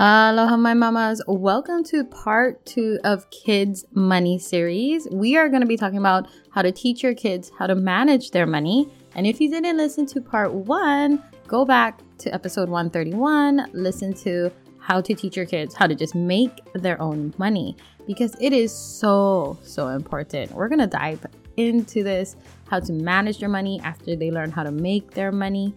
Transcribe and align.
Aloha, 0.00 0.56
my 0.56 0.74
mamas. 0.74 1.20
Welcome 1.26 1.82
to 1.86 2.04
part 2.04 2.64
two 2.64 3.00
of 3.02 3.28
Kids 3.30 3.84
Money 3.94 4.38
series. 4.38 5.08
We 5.10 5.36
are 5.36 5.48
going 5.48 5.62
to 5.62 5.66
be 5.66 5.76
talking 5.76 5.98
about 5.98 6.28
how 6.52 6.62
to 6.62 6.70
teach 6.70 7.02
your 7.02 7.14
kids 7.14 7.50
how 7.58 7.66
to 7.66 7.74
manage 7.74 8.30
their 8.30 8.46
money. 8.46 8.88
And 9.16 9.26
if 9.26 9.40
you 9.40 9.50
didn't 9.50 9.76
listen 9.76 10.06
to 10.06 10.20
part 10.20 10.54
one, 10.54 11.20
go 11.48 11.64
back 11.64 12.00
to 12.18 12.32
episode 12.32 12.68
131, 12.68 13.70
listen 13.72 14.14
to 14.22 14.52
how 14.78 15.00
to 15.00 15.14
teach 15.14 15.36
your 15.36 15.46
kids 15.46 15.74
how 15.74 15.88
to 15.88 15.96
just 15.96 16.14
make 16.14 16.60
their 16.74 17.02
own 17.02 17.34
money 17.36 17.76
because 18.06 18.36
it 18.40 18.52
is 18.52 18.72
so, 18.72 19.58
so 19.64 19.88
important. 19.88 20.52
We're 20.52 20.68
going 20.68 20.78
to 20.78 20.86
dive 20.86 21.26
into 21.56 22.04
this 22.04 22.36
how 22.70 22.78
to 22.78 22.92
manage 22.92 23.40
your 23.40 23.50
money 23.50 23.80
after 23.82 24.14
they 24.14 24.30
learn 24.30 24.52
how 24.52 24.62
to 24.62 24.70
make 24.70 25.10
their 25.10 25.32
money. 25.32 25.74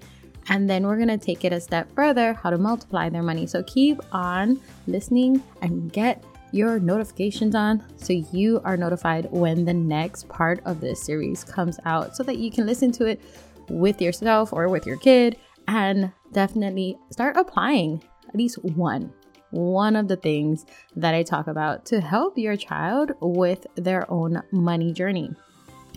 And 0.49 0.69
then 0.69 0.85
we're 0.85 0.97
going 0.97 1.07
to 1.07 1.17
take 1.17 1.45
it 1.45 1.53
a 1.53 1.61
step 1.61 1.93
further 1.93 2.33
how 2.33 2.49
to 2.49 2.57
multiply 2.57 3.09
their 3.09 3.23
money. 3.23 3.47
So 3.47 3.63
keep 3.63 4.01
on 4.11 4.59
listening 4.87 5.43
and 5.61 5.91
get 5.91 6.23
your 6.51 6.79
notifications 6.79 7.55
on 7.55 7.83
so 7.97 8.13
you 8.13 8.59
are 8.65 8.75
notified 8.75 9.27
when 9.31 9.63
the 9.63 9.73
next 9.73 10.27
part 10.27 10.61
of 10.65 10.81
this 10.81 11.01
series 11.01 11.43
comes 11.43 11.79
out 11.85 12.15
so 12.15 12.23
that 12.23 12.37
you 12.37 12.51
can 12.51 12.65
listen 12.65 12.91
to 12.91 13.05
it 13.05 13.21
with 13.69 14.01
yourself 14.01 14.51
or 14.51 14.67
with 14.67 14.85
your 14.85 14.97
kid 14.97 15.37
and 15.69 16.11
definitely 16.33 16.97
start 17.09 17.37
applying 17.37 18.03
at 18.27 18.35
least 18.35 18.57
one 18.63 19.13
one 19.51 19.95
of 19.95 20.07
the 20.07 20.15
things 20.15 20.65
that 20.95 21.13
I 21.13 21.23
talk 21.23 21.47
about 21.47 21.85
to 21.87 22.01
help 22.01 22.37
your 22.37 22.55
child 22.55 23.11
with 23.19 23.67
their 23.75 24.09
own 24.09 24.41
money 24.51 24.93
journey. 24.93 25.31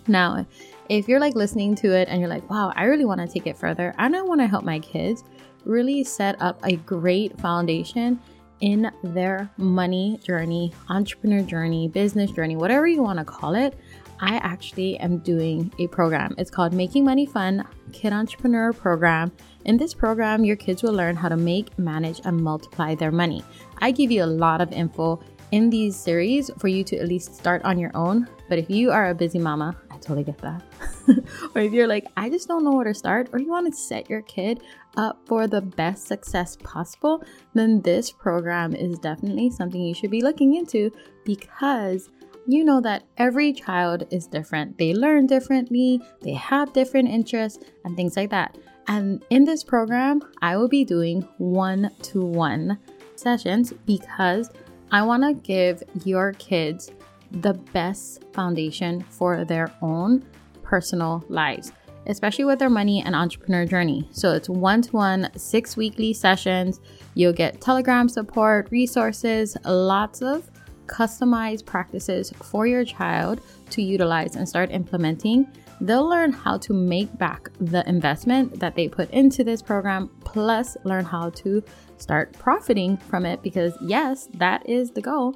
Now, 0.07 0.45
if 0.89 1.07
you're 1.07 1.19
like 1.19 1.35
listening 1.35 1.75
to 1.75 1.91
it 1.93 2.07
and 2.09 2.19
you're 2.19 2.29
like, 2.29 2.49
wow, 2.49 2.71
I 2.75 2.85
really 2.85 3.05
want 3.05 3.21
to 3.21 3.27
take 3.27 3.47
it 3.47 3.57
further 3.57 3.93
and 3.97 4.15
I 4.15 4.21
want 4.21 4.41
to 4.41 4.47
help 4.47 4.63
my 4.63 4.79
kids 4.79 5.23
really 5.65 6.03
set 6.03 6.39
up 6.41 6.59
a 6.63 6.75
great 6.77 7.39
foundation 7.39 8.19
in 8.61 8.91
their 9.03 9.49
money 9.57 10.19
journey, 10.23 10.73
entrepreneur 10.89 11.41
journey, 11.41 11.87
business 11.87 12.31
journey, 12.31 12.55
whatever 12.55 12.87
you 12.87 13.01
want 13.01 13.19
to 13.19 13.25
call 13.25 13.55
it, 13.55 13.77
I 14.21 14.37
actually 14.37 14.97
am 14.99 15.17
doing 15.17 15.73
a 15.77 15.87
program. 15.87 16.35
It's 16.37 16.49
called 16.49 16.71
Making 16.71 17.03
Money 17.03 17.25
Fun 17.25 17.67
Kid 17.91 18.13
Entrepreneur 18.13 18.71
Program. 18.71 19.31
In 19.65 19.75
this 19.75 19.93
program, 19.93 20.45
your 20.45 20.55
kids 20.55 20.83
will 20.83 20.93
learn 20.93 21.17
how 21.17 21.27
to 21.27 21.35
make, 21.35 21.77
manage, 21.77 22.21
and 22.23 22.37
multiply 22.37 22.95
their 22.95 23.11
money. 23.11 23.43
I 23.79 23.91
give 23.91 24.11
you 24.11 24.23
a 24.23 24.25
lot 24.25 24.61
of 24.61 24.71
info 24.71 25.21
in 25.51 25.69
these 25.69 25.97
series 25.97 26.49
for 26.59 26.69
you 26.69 26.83
to 26.85 26.97
at 26.97 27.09
least 27.09 27.35
start 27.35 27.61
on 27.65 27.77
your 27.77 27.91
own. 27.93 28.27
But 28.47 28.57
if 28.57 28.69
you 28.69 28.91
are 28.91 29.09
a 29.09 29.15
busy 29.15 29.39
mama, 29.39 29.75
totally 30.05 30.23
get 30.23 30.37
that. 30.39 30.63
or 31.55 31.61
if 31.61 31.73
you're 31.73 31.87
like, 31.87 32.05
I 32.15 32.29
just 32.29 32.47
don't 32.47 32.63
know 32.63 32.73
where 32.73 32.85
to 32.85 32.93
start, 32.93 33.29
or 33.33 33.39
you 33.39 33.49
want 33.49 33.67
to 33.67 33.77
set 33.77 34.09
your 34.09 34.21
kid 34.21 34.61
up 34.97 35.19
for 35.25 35.47
the 35.47 35.61
best 35.61 36.07
success 36.07 36.57
possible, 36.63 37.23
then 37.53 37.81
this 37.81 38.11
program 38.11 38.73
is 38.73 38.99
definitely 38.99 39.49
something 39.49 39.81
you 39.81 39.93
should 39.93 40.11
be 40.11 40.21
looking 40.21 40.55
into 40.55 40.91
because 41.25 42.09
you 42.47 42.63
know 42.63 42.79
that 42.81 43.03
every 43.17 43.51
child 43.53 44.05
is 44.11 44.27
different. 44.27 44.77
They 44.77 44.93
learn 44.93 45.25
differently, 45.25 46.01
they 46.21 46.33
have 46.33 46.73
different 46.73 47.09
interests, 47.09 47.63
and 47.83 47.95
things 47.95 48.15
like 48.15 48.29
that. 48.29 48.57
And 48.87 49.25
in 49.31 49.45
this 49.45 49.63
program, 49.63 50.21
I 50.41 50.57
will 50.57 50.67
be 50.67 50.85
doing 50.85 51.27
one 51.39 51.89
to 52.03 52.21
one 52.21 52.77
sessions 53.15 53.73
because 53.85 54.51
I 54.91 55.01
want 55.01 55.23
to 55.23 55.33
give 55.33 55.81
your 56.03 56.33
kids 56.33 56.91
the 57.35 57.53
best 57.53 58.23
foundation 58.33 59.01
for 59.01 59.45
their 59.45 59.73
own 59.81 60.25
personal 60.63 61.23
lives, 61.29 61.71
especially 62.07 62.45
with 62.45 62.59
their 62.59 62.69
money 62.69 63.03
and 63.05 63.15
entrepreneur 63.15 63.65
journey. 63.65 64.07
So 64.11 64.33
it's 64.33 64.49
one 64.49 64.81
to 64.83 64.91
one, 64.91 65.29
six 65.35 65.77
weekly 65.77 66.13
sessions. 66.13 66.79
You'll 67.13 67.33
get 67.33 67.61
Telegram 67.61 68.09
support, 68.09 68.69
resources, 68.71 69.57
lots 69.65 70.21
of 70.21 70.49
customized 70.87 71.65
practices 71.65 72.31
for 72.43 72.67
your 72.67 72.85
child 72.85 73.41
to 73.71 73.81
utilize 73.81 74.35
and 74.35 74.47
start 74.47 74.71
implementing. 74.71 75.47
They'll 75.81 76.07
learn 76.07 76.31
how 76.31 76.57
to 76.59 76.73
make 76.73 77.15
back 77.17 77.49
the 77.59 77.87
investment 77.89 78.59
that 78.59 78.75
they 78.75 78.87
put 78.87 79.09
into 79.11 79.43
this 79.43 79.61
program, 79.61 80.09
plus 80.23 80.77
learn 80.83 81.03
how 81.03 81.31
to 81.31 81.61
start 81.97 82.33
profiting 82.33 82.97
from 82.97 83.25
it 83.25 83.41
because, 83.41 83.77
yes, 83.81 84.29
that 84.35 84.67
is 84.69 84.91
the 84.91 85.01
goal. 85.01 85.35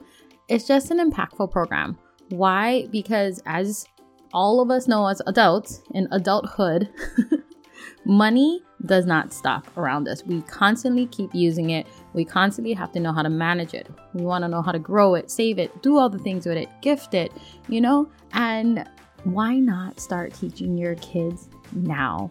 It's 0.49 0.65
just 0.65 0.89
an 0.89 0.97
impactful 0.97 1.51
program. 1.51 1.97
Why? 2.29 2.87
Because 2.91 3.39
as 3.45 3.85
all 4.33 4.61
of 4.61 4.71
us 4.71 4.87
know 4.87 5.07
as 5.07 5.21
adults 5.27 5.81
in 5.93 6.07
adulthood, 6.11 6.89
money 8.05 8.63
does 8.85 9.05
not 9.05 9.31
stop 9.31 9.65
around 9.77 10.07
us. 10.07 10.23
We 10.25 10.41
constantly 10.43 11.05
keep 11.05 11.35
using 11.35 11.69
it. 11.69 11.85
We 12.13 12.25
constantly 12.25 12.73
have 12.73 12.91
to 12.93 12.99
know 12.99 13.11
how 13.11 13.21
to 13.21 13.29
manage 13.29 13.75
it. 13.75 13.89
We 14.13 14.23
want 14.23 14.43
to 14.43 14.47
know 14.47 14.63
how 14.63 14.71
to 14.71 14.79
grow 14.79 15.13
it, 15.13 15.29
save 15.29 15.59
it, 15.59 15.83
do 15.83 15.97
all 15.97 16.09
the 16.09 16.17
things 16.17 16.47
with 16.47 16.57
it, 16.57 16.69
gift 16.81 17.13
it, 17.13 17.31
you 17.67 17.79
know? 17.79 18.09
And 18.33 18.87
why 19.25 19.59
not 19.59 19.99
start 19.99 20.33
teaching 20.33 20.75
your 20.77 20.95
kids 20.95 21.49
now? 21.73 22.29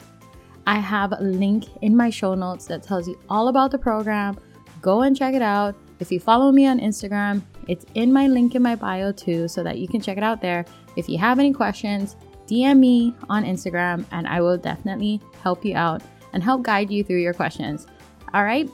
I 0.67 0.81
have 0.81 1.13
a 1.13 1.23
link 1.23 1.67
in 1.83 1.97
my 1.97 2.11
show 2.11 2.35
notes 2.35 2.67
that 2.67 2.83
tells 2.83 3.07
you 3.07 3.19
all 3.29 3.47
about 3.47 3.71
the 3.71 3.79
program. 3.79 4.39
Go 4.83 5.03
and 5.03 5.17
check 5.17 5.35
it 5.35 5.43
out. 5.43 5.77
If 6.01 6.11
you 6.11 6.21
follow 6.21 6.53
me 6.53 6.67
on 6.67 6.79
Instagram, 6.79 7.43
it's 7.69 7.85
in 7.95 8.13
my 8.13 8.27
link 8.27 8.55
in 8.55 8.63
my 8.63 8.75
bio 8.75 9.13
too, 9.13 9.47
so 9.47 9.63
that 9.63 9.79
you 9.79 9.87
can 9.87 10.01
check 10.01 10.17
it 10.17 10.23
out 10.23 10.41
there. 10.41 10.65
If 10.97 11.09
you 11.09 11.19
have 11.19 11.39
any 11.39 11.53
questions, 11.53 12.17
DM 12.47 12.79
me 12.79 13.15
on 13.29 13.45
Instagram 13.45 14.05
and 14.11 14.27
I 14.27 14.41
will 14.41 14.57
definitely 14.57 15.21
help 15.43 15.65
you 15.65 15.77
out 15.77 16.03
and 16.33 16.43
help 16.43 16.63
guide 16.63 16.91
you 16.91 17.05
through 17.05 17.21
your 17.21 17.35
questions. 17.35 17.87
All 18.35 18.45
right, 18.45 18.69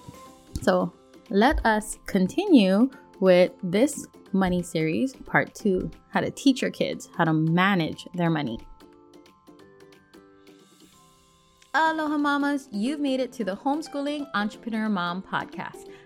so 0.63 0.93
let 1.31 1.65
us 1.67 1.99
continue 2.07 2.91
with 3.21 3.53
this 3.63 4.07
money 4.33 4.63
series, 4.63 5.15
part 5.15 5.55
two 5.55 5.91
how 6.11 6.21
to 6.21 6.31
teach 6.31 6.63
your 6.63 6.71
kids 6.71 7.09
how 7.17 7.25
to 7.25 7.33
manage 7.33 8.07
their 8.15 8.31
money. 8.31 8.59
Aloha 11.77 12.17
mamas, 12.17 12.69
you've 12.71 13.01
made 13.01 13.19
it 13.19 13.33
to 13.33 13.45
the 13.45 13.57
Homeschooling 13.57 14.29
Entrepreneur 14.33 14.89
Mom 14.89 15.23
podcast. 15.23 15.89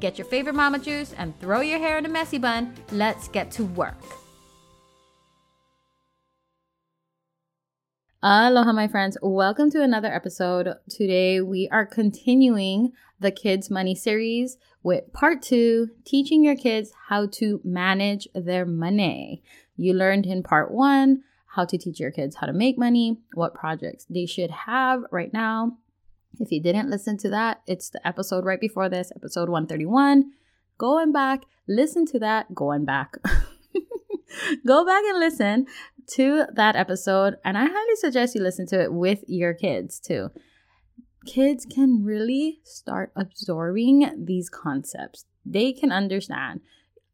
get 0.00 0.18
your 0.18 0.26
favorite 0.26 0.54
mama 0.54 0.78
juice 0.78 1.12
and 1.18 1.38
throw 1.40 1.60
your 1.60 1.78
hair 1.78 1.98
in 1.98 2.06
a 2.06 2.08
messy 2.08 2.38
bun. 2.38 2.74
Let's 2.92 3.28
get 3.28 3.50
to 3.52 3.64
work. 3.64 3.96
Aloha, 8.26 8.72
my 8.72 8.88
friends. 8.88 9.18
Welcome 9.20 9.70
to 9.72 9.82
another 9.82 10.10
episode. 10.10 10.68
Today, 10.88 11.42
we 11.42 11.68
are 11.70 11.84
continuing 11.84 12.92
the 13.20 13.30
Kids 13.30 13.70
Money 13.70 13.94
series 13.94 14.56
with 14.82 15.12
part 15.12 15.42
two 15.42 15.90
teaching 16.06 16.42
your 16.42 16.56
kids 16.56 16.90
how 17.08 17.26
to 17.32 17.60
manage 17.62 18.26
their 18.34 18.64
money. 18.64 19.42
You 19.76 19.92
learned 19.92 20.24
in 20.24 20.42
part 20.42 20.70
one 20.70 21.22
how 21.48 21.66
to 21.66 21.76
teach 21.76 22.00
your 22.00 22.10
kids 22.10 22.36
how 22.36 22.46
to 22.46 22.54
make 22.54 22.78
money, 22.78 23.18
what 23.34 23.52
projects 23.54 24.06
they 24.08 24.24
should 24.24 24.50
have 24.50 25.02
right 25.10 25.32
now. 25.32 25.76
If 26.40 26.50
you 26.50 26.60
didn't 26.60 26.90
listen 26.90 27.16
to 27.18 27.30
that, 27.30 27.62
it's 27.66 27.90
the 27.90 28.06
episode 28.06 28.44
right 28.44 28.60
before 28.60 28.88
this, 28.88 29.12
episode 29.14 29.48
131. 29.48 30.32
Going 30.78 31.12
back, 31.12 31.44
listen 31.68 32.06
to 32.06 32.18
that, 32.18 32.54
going 32.54 32.84
back. 32.84 33.16
Go 34.66 34.84
back 34.84 35.04
and 35.04 35.20
listen 35.20 35.66
to 36.14 36.46
that 36.54 36.76
episode, 36.76 37.36
and 37.44 37.56
I 37.56 37.66
highly 37.66 37.96
suggest 37.96 38.34
you 38.34 38.42
listen 38.42 38.66
to 38.68 38.82
it 38.82 38.92
with 38.92 39.22
your 39.28 39.54
kids 39.54 40.00
too. 40.00 40.30
Kids 41.24 41.64
can 41.64 42.04
really 42.04 42.58
start 42.64 43.12
absorbing 43.16 44.24
these 44.26 44.50
concepts. 44.50 45.24
They 45.46 45.72
can 45.72 45.92
understand. 45.92 46.60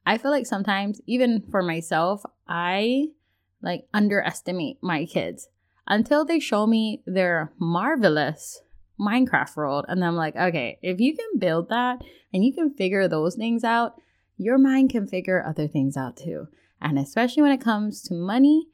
I 0.07 0.19
feel 0.19 0.31
like 0.31 0.47
sometimes, 0.47 1.01
even 1.07 1.45
for 1.51 1.63
myself, 1.63 2.23
I 2.49 3.09
like 3.63 3.87
underestimate 3.93 4.79
my 4.83 5.05
kids 5.05 5.49
until 5.87 6.25
they 6.25 6.41
show 6.41 6.67
me 6.67 7.03
their 7.07 7.53
marvelous 7.59 8.63
Minecraft 9.01 9.57
world. 9.57 9.87
And 9.89 10.05
I'm 10.05 10.17
like, 10.17 10.37
okay, 10.37 10.79
if 10.83 11.01
you 11.01 11.17
can 11.17 11.39
build 11.39 11.69
that 11.71 12.03
and 12.33 12.45
you 12.45 12.53
can 12.53 12.75
figure 12.75 13.09
those 13.09 13.35
things 13.35 13.65
out, 13.65 13.95
your 14.37 14.59
mind 14.59 14.91
can 14.91 15.07
figure 15.07 15.45
other 15.45 15.67
things 15.67 15.97
out 15.97 16.17
too. 16.17 16.49
And 16.81 16.99
especially 16.99 17.43
when 17.43 17.53
it 17.53 17.61
comes 17.61 18.03
to 18.03 18.15
money, 18.15 18.69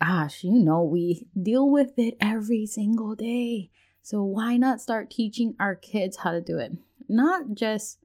gosh, 0.00 0.44
you 0.44 0.52
know, 0.52 0.82
we 0.82 1.26
deal 1.40 1.70
with 1.70 1.98
it 1.98 2.16
every 2.20 2.66
single 2.66 3.14
day. 3.14 3.70
So 4.02 4.22
why 4.22 4.56
not 4.56 4.80
start 4.80 5.10
teaching 5.10 5.54
our 5.58 5.74
kids 5.74 6.18
how 6.18 6.32
to 6.32 6.40
do 6.40 6.58
it? 6.58 6.72
Not 7.08 7.54
just 7.54 7.98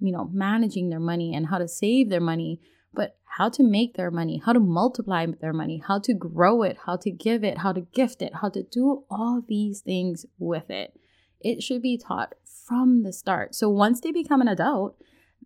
you 0.00 0.12
know, 0.12 0.30
managing 0.32 0.90
their 0.90 1.00
money 1.00 1.34
and 1.34 1.46
how 1.46 1.58
to 1.58 1.68
save 1.68 2.10
their 2.10 2.20
money, 2.20 2.60
but 2.96 3.18
how 3.24 3.50
to 3.50 3.62
make 3.62 3.94
their 3.94 4.10
money, 4.10 4.40
how 4.44 4.52
to 4.54 4.60
multiply 4.60 5.26
their 5.26 5.52
money, 5.52 5.82
how 5.86 5.98
to 6.00 6.14
grow 6.14 6.62
it, 6.62 6.78
how 6.86 6.96
to 6.96 7.10
give 7.10 7.44
it, 7.44 7.58
how 7.58 7.72
to 7.72 7.82
gift 7.82 8.22
it, 8.22 8.32
how 8.40 8.48
to 8.48 8.62
do 8.62 9.04
all 9.10 9.42
these 9.46 9.80
things 9.80 10.24
with 10.38 10.70
it. 10.70 10.98
It 11.40 11.62
should 11.62 11.82
be 11.82 11.98
taught 11.98 12.34
from 12.44 13.02
the 13.02 13.12
start. 13.12 13.54
So 13.54 13.68
once 13.68 14.00
they 14.00 14.10
become 14.10 14.40
an 14.40 14.48
adult, 14.48 14.96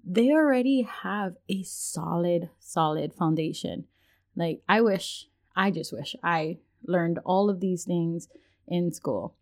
they 0.05 0.31
already 0.31 0.82
have 0.82 1.35
a 1.49 1.62
solid, 1.64 2.49
solid 2.61 3.12
foundation. 3.12 3.87
Like, 4.37 4.62
I 4.69 4.81
wish, 4.81 5.26
I 5.56 5.73
just 5.73 5.93
wish 5.93 6.14
I 6.23 6.58
learned 6.87 7.19
all 7.25 7.50
of 7.50 7.61
these 7.61 7.85
things 7.85 8.29
in 8.69 8.93
school. 8.93 9.35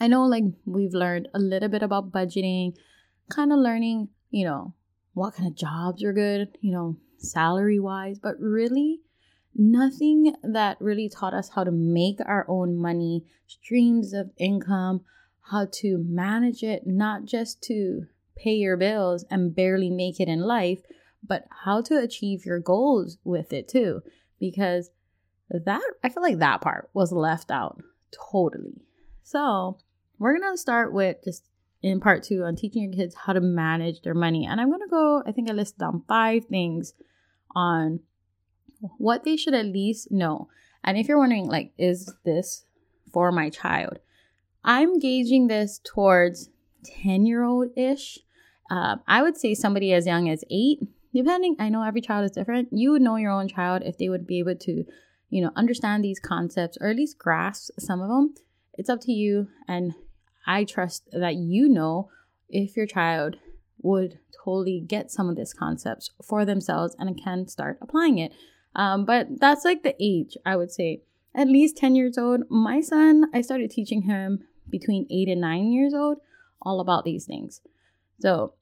I 0.00 0.06
know, 0.08 0.24
like, 0.24 0.44
we've 0.64 0.94
learned 0.94 1.28
a 1.34 1.38
little 1.38 1.68
bit 1.68 1.82
about 1.82 2.10
budgeting, 2.10 2.74
kind 3.30 3.52
of 3.52 3.58
learning, 3.58 4.08
you 4.30 4.46
know, 4.46 4.74
what 5.12 5.34
kind 5.34 5.48
of 5.48 5.54
jobs 5.54 6.02
are 6.02 6.12
good, 6.12 6.56
you 6.60 6.72
know, 6.72 6.96
salary 7.18 7.78
wise, 7.78 8.18
but 8.18 8.38
really 8.38 9.00
nothing 9.54 10.34
that 10.42 10.76
really 10.80 11.08
taught 11.08 11.34
us 11.34 11.50
how 11.50 11.64
to 11.64 11.70
make 11.70 12.18
our 12.24 12.46
own 12.48 12.76
money, 12.76 13.24
streams 13.46 14.12
of 14.12 14.30
income, 14.38 15.00
how 15.50 15.66
to 15.72 15.98
manage 15.98 16.62
it, 16.62 16.86
not 16.86 17.24
just 17.24 17.62
to 17.62 18.04
pay 18.36 18.54
your 18.54 18.76
bills 18.76 19.24
and 19.30 19.54
barely 19.54 19.90
make 19.90 20.20
it 20.20 20.28
in 20.28 20.40
life, 20.40 20.80
but 21.26 21.46
how 21.64 21.80
to 21.82 21.98
achieve 21.98 22.46
your 22.46 22.60
goals 22.60 23.18
with 23.24 23.52
it 23.52 23.68
too. 23.68 24.02
Because 24.38 24.90
that, 25.50 25.82
I 26.04 26.08
feel 26.08 26.22
like 26.22 26.38
that 26.38 26.60
part 26.60 26.90
was 26.94 27.10
left 27.10 27.50
out 27.50 27.82
totally. 28.30 28.82
So, 29.22 29.78
we're 30.18 30.38
going 30.38 30.52
to 30.52 30.58
start 30.58 30.92
with 30.92 31.16
just 31.24 31.44
in 31.82 32.00
part 32.00 32.22
two 32.22 32.42
on 32.42 32.56
teaching 32.56 32.82
your 32.82 32.92
kids 32.92 33.14
how 33.14 33.32
to 33.32 33.40
manage 33.40 34.02
their 34.02 34.14
money. 34.14 34.46
And 34.46 34.60
I'm 34.60 34.68
going 34.68 34.82
to 34.82 34.88
go, 34.88 35.22
I 35.26 35.32
think 35.32 35.48
I 35.48 35.52
listed 35.52 35.78
down 35.78 36.02
five 36.08 36.46
things 36.46 36.92
on 37.54 38.00
what 38.98 39.24
they 39.24 39.36
should 39.36 39.54
at 39.54 39.66
least 39.66 40.10
know. 40.10 40.48
And 40.84 40.96
if 40.96 41.08
you're 41.08 41.18
wondering, 41.18 41.46
like, 41.46 41.72
is 41.78 42.14
this 42.24 42.64
for 43.12 43.32
my 43.32 43.50
child? 43.50 43.98
I'm 44.64 44.98
gauging 44.98 45.48
this 45.48 45.80
towards 45.84 46.50
10 46.84 47.26
year 47.26 47.42
old 47.42 47.70
ish. 47.76 48.18
Uh, 48.70 48.96
I 49.06 49.22
would 49.22 49.36
say 49.36 49.54
somebody 49.54 49.92
as 49.92 50.06
young 50.06 50.28
as 50.28 50.44
eight, 50.50 50.80
depending, 51.14 51.56
I 51.58 51.68
know 51.68 51.82
every 51.82 52.00
child 52.00 52.24
is 52.24 52.32
different. 52.32 52.68
You 52.70 52.92
would 52.92 53.02
know 53.02 53.16
your 53.16 53.32
own 53.32 53.48
child 53.48 53.82
if 53.84 53.96
they 53.96 54.08
would 54.08 54.26
be 54.26 54.38
able 54.38 54.56
to, 54.56 54.84
you 55.30 55.42
know, 55.42 55.50
understand 55.56 56.04
these 56.04 56.20
concepts 56.20 56.76
or 56.80 56.88
at 56.88 56.96
least 56.96 57.18
grasp 57.18 57.70
some 57.78 58.00
of 58.00 58.08
them. 58.08 58.34
It's 58.74 58.90
up 58.90 59.00
to 59.02 59.12
you. 59.12 59.48
And 59.66 59.94
I 60.46 60.64
trust 60.64 61.08
that 61.12 61.36
you 61.36 61.68
know 61.68 62.10
if 62.48 62.76
your 62.76 62.86
child 62.86 63.36
would 63.80 64.18
totally 64.44 64.80
get 64.80 65.10
some 65.10 65.28
of 65.28 65.36
these 65.36 65.52
concepts 65.52 66.10
for 66.22 66.44
themselves 66.44 66.96
and 66.98 67.22
can 67.22 67.46
start 67.48 67.78
applying 67.80 68.18
it. 68.18 68.32
Um, 68.74 69.04
but 69.04 69.40
that's 69.40 69.64
like 69.64 69.82
the 69.82 69.94
age, 70.00 70.36
I 70.44 70.56
would 70.56 70.70
say. 70.70 71.02
At 71.34 71.48
least 71.48 71.76
10 71.76 71.94
years 71.94 72.18
old. 72.18 72.42
My 72.48 72.80
son, 72.80 73.26
I 73.34 73.42
started 73.42 73.70
teaching 73.70 74.02
him 74.02 74.44
between 74.68 75.06
eight 75.10 75.28
and 75.28 75.40
nine 75.40 75.72
years 75.72 75.94
old 75.94 76.18
all 76.62 76.80
about 76.80 77.04
these 77.04 77.24
things. 77.24 77.60
So 78.20 78.54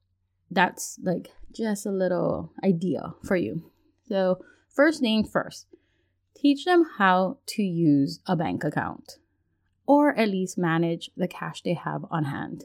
that's 0.51 0.99
like 1.03 1.31
just 1.55 1.87
a 1.87 1.91
little 1.91 2.53
idea 2.63 3.15
for 3.25 3.37
you. 3.37 3.71
So, 4.09 4.45
first 4.69 5.01
thing 5.01 5.25
first, 5.25 5.67
teach 6.37 6.65
them 6.65 6.85
how 6.99 7.39
to 7.47 7.63
use 7.63 8.21
a 8.27 8.37
bank 8.37 8.63
account 8.63 9.17
or 9.87 10.17
at 10.19 10.29
least 10.29 10.59
manage 10.59 11.11
the 11.17 11.29
cash 11.29 11.63
they 11.63 11.75
have 11.75 12.05
on 12.11 12.25
hand. 12.25 12.65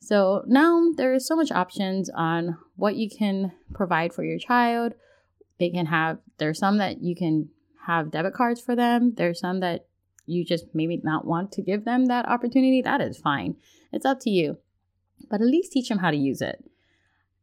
So 0.00 0.42
now 0.46 0.92
there 0.96 1.12
is 1.12 1.26
so 1.26 1.36
much 1.36 1.50
options 1.50 2.08
on 2.10 2.56
what 2.76 2.96
you 2.96 3.10
can 3.10 3.52
provide 3.74 4.12
for 4.12 4.24
your 4.24 4.38
child. 4.38 4.94
They 5.58 5.70
can 5.70 5.86
have 5.86 6.18
there's 6.38 6.58
some 6.58 6.78
that 6.78 7.02
you 7.02 7.16
can 7.16 7.50
have 7.86 8.10
debit 8.10 8.34
cards 8.34 8.60
for 8.60 8.76
them. 8.76 9.14
There's 9.16 9.40
some 9.40 9.60
that 9.60 9.86
you 10.26 10.44
just 10.44 10.66
maybe 10.74 11.00
not 11.02 11.24
want 11.24 11.52
to 11.52 11.62
give 11.62 11.84
them 11.84 12.06
that 12.06 12.28
opportunity. 12.28 12.82
That 12.82 13.00
is 13.00 13.18
fine. 13.18 13.56
It's 13.92 14.04
up 14.04 14.20
to 14.20 14.30
you. 14.30 14.58
But 15.30 15.40
at 15.40 15.46
least 15.46 15.72
teach 15.72 15.88
them 15.88 15.98
how 15.98 16.10
to 16.10 16.16
use 16.16 16.40
it. 16.40 16.64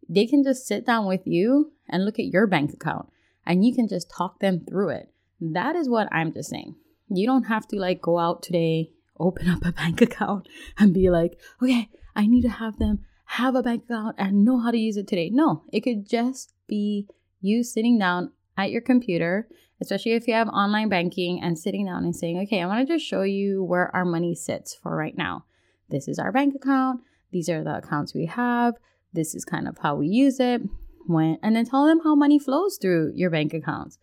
They 0.08 0.26
can 0.26 0.44
just 0.44 0.68
sit 0.68 0.86
down 0.86 1.06
with 1.08 1.22
you 1.26 1.74
and 1.90 2.06
look 2.06 2.20
at 2.20 2.26
your 2.26 2.48
bank 2.48 2.74
account 2.74 3.10
and 3.46 3.66
you 3.66 3.74
can 3.74 3.88
just 3.88 4.10
talk 4.10 4.40
them 4.40 4.64
through 4.68 4.90
it. 4.90 5.10
That 5.42 5.76
is 5.76 5.90
what 5.90 6.08
I'm 6.12 6.32
just 6.32 6.50
saying. 6.50 6.76
You 7.10 7.28
don't 7.28 7.46
have 7.46 7.68
to 7.70 7.78
like 7.78 8.02
go 8.02 8.20
out 8.20 8.44
today, 8.44 8.92
open 9.20 9.50
up 9.50 9.66
a 9.66 9.72
bank 9.74 10.02
account 10.02 10.48
and 10.78 10.94
be 10.94 11.10
like, 11.10 11.40
okay, 11.62 11.90
I 12.16 12.28
need 12.28 12.42
to 12.44 12.50
have 12.50 12.78
them 12.78 13.00
have 13.26 13.56
a 13.56 13.64
bank 13.64 13.84
account 13.86 14.16
and 14.18 14.46
know 14.46 14.60
how 14.60 14.72
to 14.72 14.78
use 14.78 14.98
it 14.98 15.08
today. 15.08 15.30
No, 15.30 15.64
it 15.74 15.82
could 15.82 16.08
just 16.08 16.54
be 16.68 17.08
you 17.42 17.64
sitting 17.64 17.98
down 18.00 18.32
at 18.58 18.72
your 18.72 18.82
computer, 18.82 19.48
especially 19.82 20.14
if 20.14 20.28
you 20.28 20.34
have 20.34 20.48
online 20.50 20.90
banking, 20.90 21.42
and 21.42 21.58
sitting 21.58 21.86
down 21.86 22.04
and 22.04 22.16
saying, 22.16 22.40
okay, 22.40 22.62
I 22.62 22.68
want 22.68 22.88
to 22.88 22.94
just 22.94 23.06
show 23.06 23.24
you 23.24 23.64
where 23.64 23.94
our 23.96 24.06
money 24.06 24.36
sits 24.36 24.76
for 24.76 24.96
right 24.96 25.18
now. 25.18 25.46
This 25.90 26.08
is 26.08 26.20
our 26.20 26.32
bank 26.32 26.56
account. 26.56 27.02
These 27.32 27.50
are 27.50 27.64
the 27.64 27.78
accounts 27.78 28.14
we 28.14 28.28
have. 28.28 28.76
This 29.14 29.36
is 29.36 29.44
kind 29.44 29.68
of 29.68 29.78
how 29.80 29.96
we 29.96 30.08
use 30.08 30.40
it. 30.40 30.62
When 31.08 31.38
and 31.44 31.56
then 31.56 31.66
tell 31.66 31.86
them 31.86 32.02
how 32.04 32.16
money 32.16 32.40
flows 32.40 32.78
through 32.82 33.12
your 33.16 33.30
bank 33.30 33.54
accounts. 33.54 33.98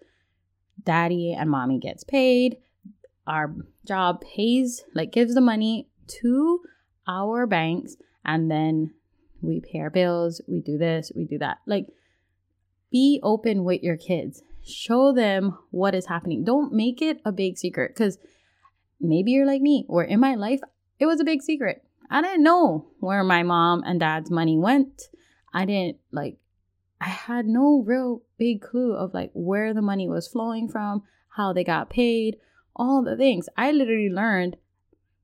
Daddy 0.82 1.32
and 1.32 1.50
mommy 1.50 1.78
gets 1.78 2.04
paid. 2.04 2.58
Our 3.26 3.54
job 3.86 4.20
pays, 4.20 4.84
like 4.94 5.12
gives 5.12 5.34
the 5.34 5.40
money 5.40 5.88
to 6.20 6.60
our 7.06 7.46
banks 7.46 7.96
and 8.25 8.50
then 8.50 8.94
we 9.40 9.60
pay 9.60 9.81
our 9.81 9.90
bills, 9.90 10.40
we 10.46 10.60
do 10.60 10.78
this, 10.78 11.10
we 11.14 11.25
do 11.25 11.38
that. 11.38 11.58
Like, 11.66 11.87
be 12.90 13.20
open 13.22 13.64
with 13.64 13.82
your 13.82 13.96
kids. 13.96 14.43
Show 14.64 15.12
them 15.12 15.58
what 15.70 15.94
is 15.94 16.06
happening. 16.06 16.44
Don't 16.44 16.72
make 16.72 17.02
it 17.02 17.20
a 17.25 17.32
big 17.32 17.58
secret 17.58 17.93
because 17.94 18.19
maybe 19.00 19.32
you're 19.32 19.46
like 19.46 19.62
me, 19.62 19.84
or 19.88 20.04
in 20.04 20.20
my 20.20 20.34
life, 20.34 20.60
it 20.99 21.06
was 21.06 21.20
a 21.20 21.25
big 21.25 21.43
secret. 21.43 21.84
I 22.10 22.22
didn't 22.22 22.44
know 22.44 22.87
where 23.00 23.25
my 23.25 23.43
mom 23.43 23.82
and 23.84 23.98
dad's 23.98 24.31
money 24.31 24.58
went. 24.58 25.08
I 25.52 25.64
didn't 25.64 25.98
like, 26.12 26.37
I 27.00 27.08
had 27.08 27.46
no 27.46 27.82
real 27.84 28.22
big 28.38 28.60
clue 28.60 28.94
of 28.94 29.12
like 29.14 29.31
where 29.32 29.75
the 29.75 29.82
money 29.82 30.08
was 30.08 30.28
flowing 30.28 30.69
from, 30.69 31.02
how 31.37 31.52
they 31.52 31.64
got 31.64 31.90
paid, 31.90 32.37
all 32.76 33.02
the 33.02 33.16
things. 33.16 33.48
I 33.56 33.72
literally 33.72 34.10
learned 34.10 34.56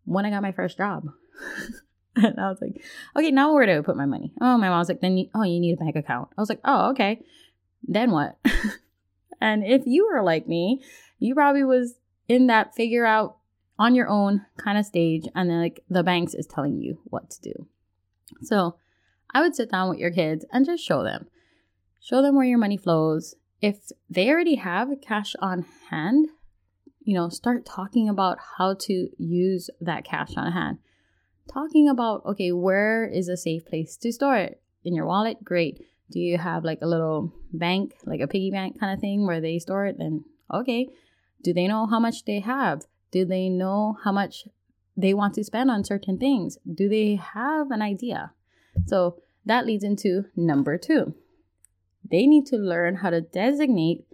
when 0.04 0.24
I 0.26 0.30
got 0.30 0.42
my 0.42 0.52
first 0.52 0.78
job. 0.78 1.04
and 2.16 2.38
I 2.38 2.48
was 2.48 2.58
like, 2.60 2.82
okay, 3.16 3.30
now 3.30 3.52
where 3.52 3.66
do 3.66 3.78
I 3.78 3.82
put 3.82 3.96
my 3.96 4.06
money? 4.06 4.32
Oh, 4.40 4.56
my 4.58 4.68
mom 4.68 4.78
was 4.78 4.88
like, 4.88 5.00
then 5.00 5.16
you, 5.16 5.28
oh, 5.34 5.42
you 5.42 5.60
need 5.60 5.74
a 5.74 5.76
bank 5.76 5.96
account. 5.96 6.28
I 6.36 6.40
was 6.40 6.48
like, 6.48 6.60
oh, 6.64 6.90
okay. 6.90 7.20
Then 7.86 8.10
what? 8.10 8.38
and 9.40 9.64
if 9.64 9.82
you 9.86 10.08
were 10.12 10.22
like 10.22 10.48
me, 10.48 10.82
you 11.18 11.34
probably 11.34 11.64
was 11.64 11.94
in 12.28 12.48
that 12.48 12.74
figure 12.74 13.06
out 13.06 13.36
on 13.78 13.94
your 13.94 14.08
own 14.08 14.44
kind 14.56 14.76
of 14.76 14.84
stage, 14.84 15.26
and 15.34 15.48
then 15.48 15.60
like 15.60 15.84
the 15.88 16.02
banks 16.02 16.34
is 16.34 16.46
telling 16.46 16.78
you 16.78 16.98
what 17.04 17.30
to 17.30 17.40
do. 17.40 17.66
So 18.42 18.76
I 19.32 19.40
would 19.40 19.54
sit 19.54 19.70
down 19.70 19.88
with 19.88 19.98
your 19.98 20.10
kids 20.10 20.44
and 20.52 20.66
just 20.66 20.84
show 20.84 21.04
them, 21.04 21.28
show 22.00 22.20
them 22.20 22.34
where 22.34 22.44
your 22.44 22.58
money 22.58 22.76
flows. 22.76 23.36
If 23.60 23.90
they 24.10 24.28
already 24.30 24.56
have 24.56 24.88
cash 25.00 25.36
on 25.40 25.64
hand, 25.90 26.28
you 27.02 27.14
know, 27.14 27.28
start 27.28 27.64
talking 27.64 28.08
about 28.08 28.38
how 28.58 28.74
to 28.74 29.08
use 29.16 29.70
that 29.80 30.04
cash 30.04 30.36
on 30.36 30.52
hand 30.52 30.78
talking 31.48 31.88
about 31.88 32.24
okay, 32.26 32.52
where 32.52 33.04
is 33.04 33.28
a 33.28 33.36
safe 33.36 33.64
place 33.66 33.96
to 33.98 34.12
store 34.12 34.36
it? 34.36 34.60
In 34.84 34.94
your 34.94 35.06
wallet? 35.06 35.42
Great. 35.42 35.84
Do 36.10 36.20
you 36.20 36.38
have 36.38 36.64
like 36.64 36.78
a 36.80 36.86
little 36.86 37.32
bank, 37.52 37.94
like 38.04 38.20
a 38.20 38.28
piggy 38.28 38.50
bank 38.50 38.78
kind 38.78 38.92
of 38.94 39.00
thing 39.00 39.26
where 39.26 39.40
they 39.40 39.58
store 39.58 39.86
it? 39.86 39.96
Then 39.98 40.24
okay. 40.52 40.88
Do 41.42 41.52
they 41.52 41.66
know 41.68 41.86
how 41.86 42.00
much 42.00 42.24
they 42.24 42.40
have? 42.40 42.82
Do 43.10 43.24
they 43.24 43.48
know 43.48 43.96
how 44.04 44.12
much 44.12 44.44
they 44.96 45.14
want 45.14 45.34
to 45.34 45.44
spend 45.44 45.70
on 45.70 45.84
certain 45.84 46.18
things? 46.18 46.58
Do 46.72 46.88
they 46.88 47.16
have 47.16 47.70
an 47.70 47.82
idea? 47.82 48.32
So 48.86 49.18
that 49.46 49.66
leads 49.66 49.84
into 49.84 50.24
number 50.36 50.76
two. 50.78 51.14
They 52.10 52.26
need 52.26 52.46
to 52.46 52.56
learn 52.56 52.96
how 52.96 53.10
to 53.10 53.20
designate 53.20 54.04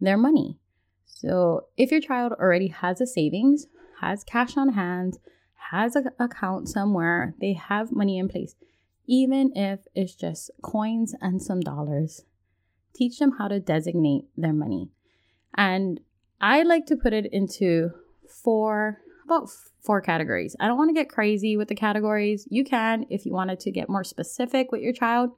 their 0.00 0.16
money. 0.16 0.58
So 1.06 1.66
if 1.76 1.90
your 1.90 2.00
child 2.00 2.32
already 2.32 2.68
has 2.68 3.00
a 3.00 3.06
savings, 3.06 3.66
has 4.00 4.24
cash 4.24 4.56
on 4.56 4.70
hand, 4.70 5.18
has 5.70 5.96
an 5.96 6.10
account 6.18 6.68
somewhere, 6.68 7.34
they 7.40 7.54
have 7.54 7.92
money 7.92 8.18
in 8.18 8.28
place, 8.28 8.54
even 9.06 9.52
if 9.56 9.80
it's 9.94 10.14
just 10.14 10.50
coins 10.62 11.14
and 11.20 11.42
some 11.42 11.60
dollars. 11.60 12.24
Teach 12.94 13.18
them 13.18 13.32
how 13.38 13.48
to 13.48 13.60
designate 13.60 14.24
their 14.36 14.52
money. 14.52 14.90
And 15.56 16.00
I 16.40 16.62
like 16.62 16.86
to 16.86 16.96
put 16.96 17.12
it 17.12 17.26
into 17.32 17.90
four, 18.28 19.00
about 19.24 19.48
four 19.80 20.00
categories. 20.00 20.56
I 20.60 20.66
don't 20.66 20.78
want 20.78 20.90
to 20.90 21.00
get 21.00 21.08
crazy 21.08 21.56
with 21.56 21.68
the 21.68 21.74
categories. 21.74 22.46
You 22.50 22.64
can 22.64 23.06
if 23.10 23.26
you 23.26 23.32
wanted 23.32 23.60
to 23.60 23.70
get 23.70 23.88
more 23.88 24.04
specific 24.04 24.72
with 24.72 24.82
your 24.82 24.92
child. 24.92 25.30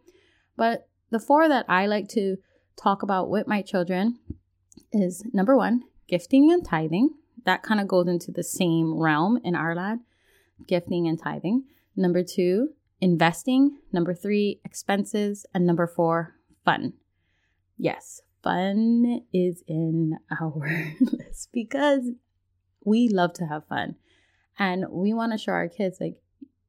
But 0.57 0.89
the 1.11 1.21
four 1.21 1.49
that 1.49 1.67
I 1.69 1.87
like 1.87 2.09
to 2.11 2.37
talk 2.77 3.03
about 3.03 3.31
with 3.31 3.47
my 3.47 3.63
children 3.63 4.19
is 4.93 5.25
number 5.33 5.57
one, 5.57 5.85
gifting 6.09 6.53
and 6.53 6.65
tithing. 6.65 7.11
That 7.45 7.63
kind 7.63 7.81
of 7.81 7.89
goes 7.89 8.09
into 8.09 8.31
the 8.31 8.43
same 8.43 8.99
realm 8.99 9.41
in 9.43 9.55
our 9.55 9.75
land 9.75 10.01
gifting 10.67 11.07
and 11.07 11.21
tithing. 11.21 11.65
Number 11.97 12.23
two, 12.23 12.71
investing. 13.01 13.79
Number 13.93 14.15
three, 14.15 14.61
expenses. 14.65 15.47
And 15.55 15.67
number 15.67 15.87
four, 15.87 16.35
fun. 16.65 16.95
Yes, 17.77 18.23
fun 18.43 19.23
is 19.33 19.63
in 19.67 20.19
our 20.41 20.69
list 21.01 21.51
because 21.53 22.11
we 22.85 23.09
love 23.09 23.33
to 23.35 23.47
have 23.47 23.67
fun. 23.67 23.97
And 24.59 24.87
we 24.91 25.15
want 25.15 25.33
to 25.33 25.39
show 25.39 25.53
our 25.53 25.69
kids, 25.69 25.99
like, 26.01 26.17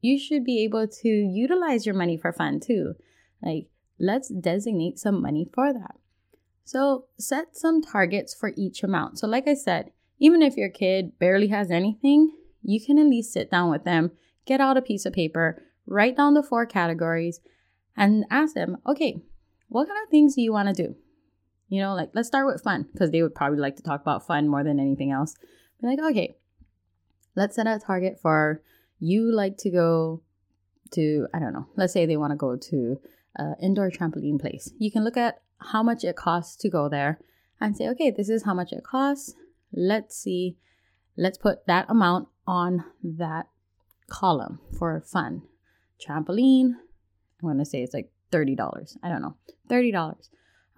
you 0.02 0.20
should 0.20 0.44
be 0.44 0.64
able 0.64 0.88
to 0.88 1.10
utilize 1.10 1.86
your 1.86 1.96
money 1.96 2.18
for 2.18 2.32
fun 2.32 2.60
too. 2.60 2.94
Like, 3.42 3.68
let's 4.00 4.30
designate 4.30 5.00
some 5.00 5.22
money 5.22 5.50
for 5.54 5.74
that. 5.74 5.96
So, 6.64 7.06
set 7.18 7.58
some 7.58 7.82
targets 7.82 8.36
for 8.36 8.54
each 8.56 8.84
amount. 8.84 9.18
So, 9.18 9.28
like 9.28 9.48
I 9.48 9.56
said, 9.56 9.92
even 10.20 10.42
if 10.42 10.56
your 10.56 10.70
kid 10.70 11.18
barely 11.18 11.48
has 11.48 11.72
anything, 11.72 12.32
you 12.62 12.84
can 12.84 12.98
at 12.98 13.08
least 13.08 13.34
sit 13.34 13.50
down 13.50 13.70
with 13.70 13.84
them, 13.84 14.12
get 14.46 14.62
out 14.62 14.78
a 14.78 14.82
piece 14.82 15.06
of 15.06 15.14
paper, 15.14 15.64
write 15.86 16.18
down 16.18 16.34
the 16.34 16.44
four 16.44 16.66
categories, 16.66 17.40
and 17.96 18.26
ask 18.30 18.54
them, 18.54 18.78
okay, 18.88 19.22
what 19.68 19.88
kind 19.88 20.00
of 20.04 20.10
things 20.10 20.36
do 20.36 20.42
you 20.42 20.52
want 20.52 20.76
to 20.76 20.84
do? 20.84 20.96
You 21.68 21.82
know, 21.82 21.94
like 21.94 22.10
let's 22.14 22.28
start 22.28 22.48
with 22.48 22.64
fun 22.64 22.88
because 22.92 23.12
they 23.12 23.22
would 23.22 23.36
probably 23.36 23.60
like 23.60 23.76
to 23.76 23.84
talk 23.84 24.02
about 24.02 24.26
fun 24.26 24.48
more 24.48 24.64
than 24.64 24.80
anything 24.80 25.12
else. 25.12 25.36
Be 25.82 25.88
like, 25.88 26.00
okay, 26.00 26.36
let's 27.36 27.56
set 27.56 27.68
a 27.68 27.80
target 27.80 28.20
for 28.22 28.62
you 29.00 29.32
like 29.34 29.58
to 29.58 29.70
go 29.70 30.22
to, 30.92 31.28
I 31.34 31.40
don't 31.40 31.54
know, 31.54 31.68
let's 31.76 31.94
say 31.94 32.06
they 32.06 32.18
want 32.18 32.32
to 32.32 32.38
go 32.38 32.56
to 32.56 33.00
an 33.36 33.56
indoor 33.62 33.92
trampoline 33.92 34.42
place. 34.42 34.72
You 34.78 34.92
can 34.92 35.04
look 35.04 35.18
at 35.18 35.42
how 35.60 35.84
much 35.84 36.04
it 36.04 36.16
costs 36.16 36.56
to 36.58 36.70
go 36.70 36.90
there 36.90 37.20
and 37.62 37.78
say, 37.78 37.88
okay, 37.90 38.12
this 38.12 38.30
is 38.30 38.44
how 38.44 38.54
much 38.54 38.72
it 38.72 38.84
costs. 38.84 39.36
Let's 39.72 40.18
see, 40.18 40.58
let's 41.16 41.38
put 41.38 41.68
that 41.68 41.86
amount 41.90 42.30
on 42.50 42.84
that 43.04 43.48
column 44.10 44.60
for 44.76 45.00
fun. 45.02 45.44
Trampoline, 46.04 46.72
I'm 46.74 47.44
going 47.44 47.60
to 47.60 47.66
say 47.66 47.84
it's 47.84 47.94
like 47.94 48.12
$30. 48.32 48.98
I 49.04 49.08
don't 49.08 49.22
know. 49.22 49.36
$30. 49.70 50.16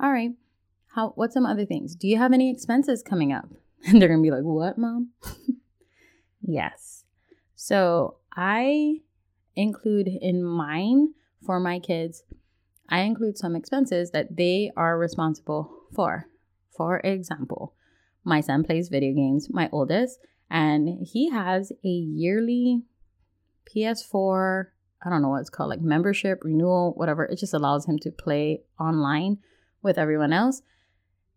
All 0.01 0.11
right. 0.11 0.31
How 0.93 1.13
what's 1.15 1.33
some 1.33 1.45
other 1.45 1.65
things? 1.65 1.95
Do 1.95 2.09
you 2.09 2.17
have 2.17 2.33
any 2.33 2.51
expenses 2.51 3.01
coming 3.01 3.31
up? 3.31 3.45
And 3.87 3.99
they're 3.99 4.15
to 4.15 4.21
be 4.21 4.29
like, 4.29 4.43
"What, 4.43 4.77
mom?" 4.77 5.09
yes. 6.41 7.03
So, 7.55 8.17
I 8.35 8.97
include 9.55 10.07
in 10.07 10.43
mine 10.43 11.15
for 11.43 11.59
my 11.59 11.79
kids, 11.79 12.21
I 12.89 12.99
include 12.99 13.39
some 13.39 13.55
expenses 13.55 14.11
that 14.11 14.37
they 14.37 14.71
are 14.77 14.99
responsible 14.99 15.71
for. 15.95 16.27
For 16.77 16.99
example, 16.99 17.73
my 18.23 18.39
son 18.39 18.63
plays 18.63 18.89
video 18.89 19.15
games, 19.15 19.49
my 19.49 19.67
oldest, 19.71 20.19
and 20.51 21.07
he 21.07 21.29
has 21.31 21.71
a 21.83 21.87
yearly 21.87 22.83
PS4 23.73 24.65
I 25.03 25.09
don't 25.09 25.23
know 25.23 25.29
what 25.29 25.41
it's 25.41 25.49
called, 25.49 25.69
like 25.69 25.81
membership, 25.81 26.43
renewal, 26.43 26.93
whatever. 26.95 27.25
It 27.25 27.39
just 27.39 27.55
allows 27.55 27.87
him 27.87 27.97
to 27.99 28.11
play 28.11 28.61
online 28.79 29.39
with 29.81 29.97
everyone 29.97 30.31
else. 30.31 30.61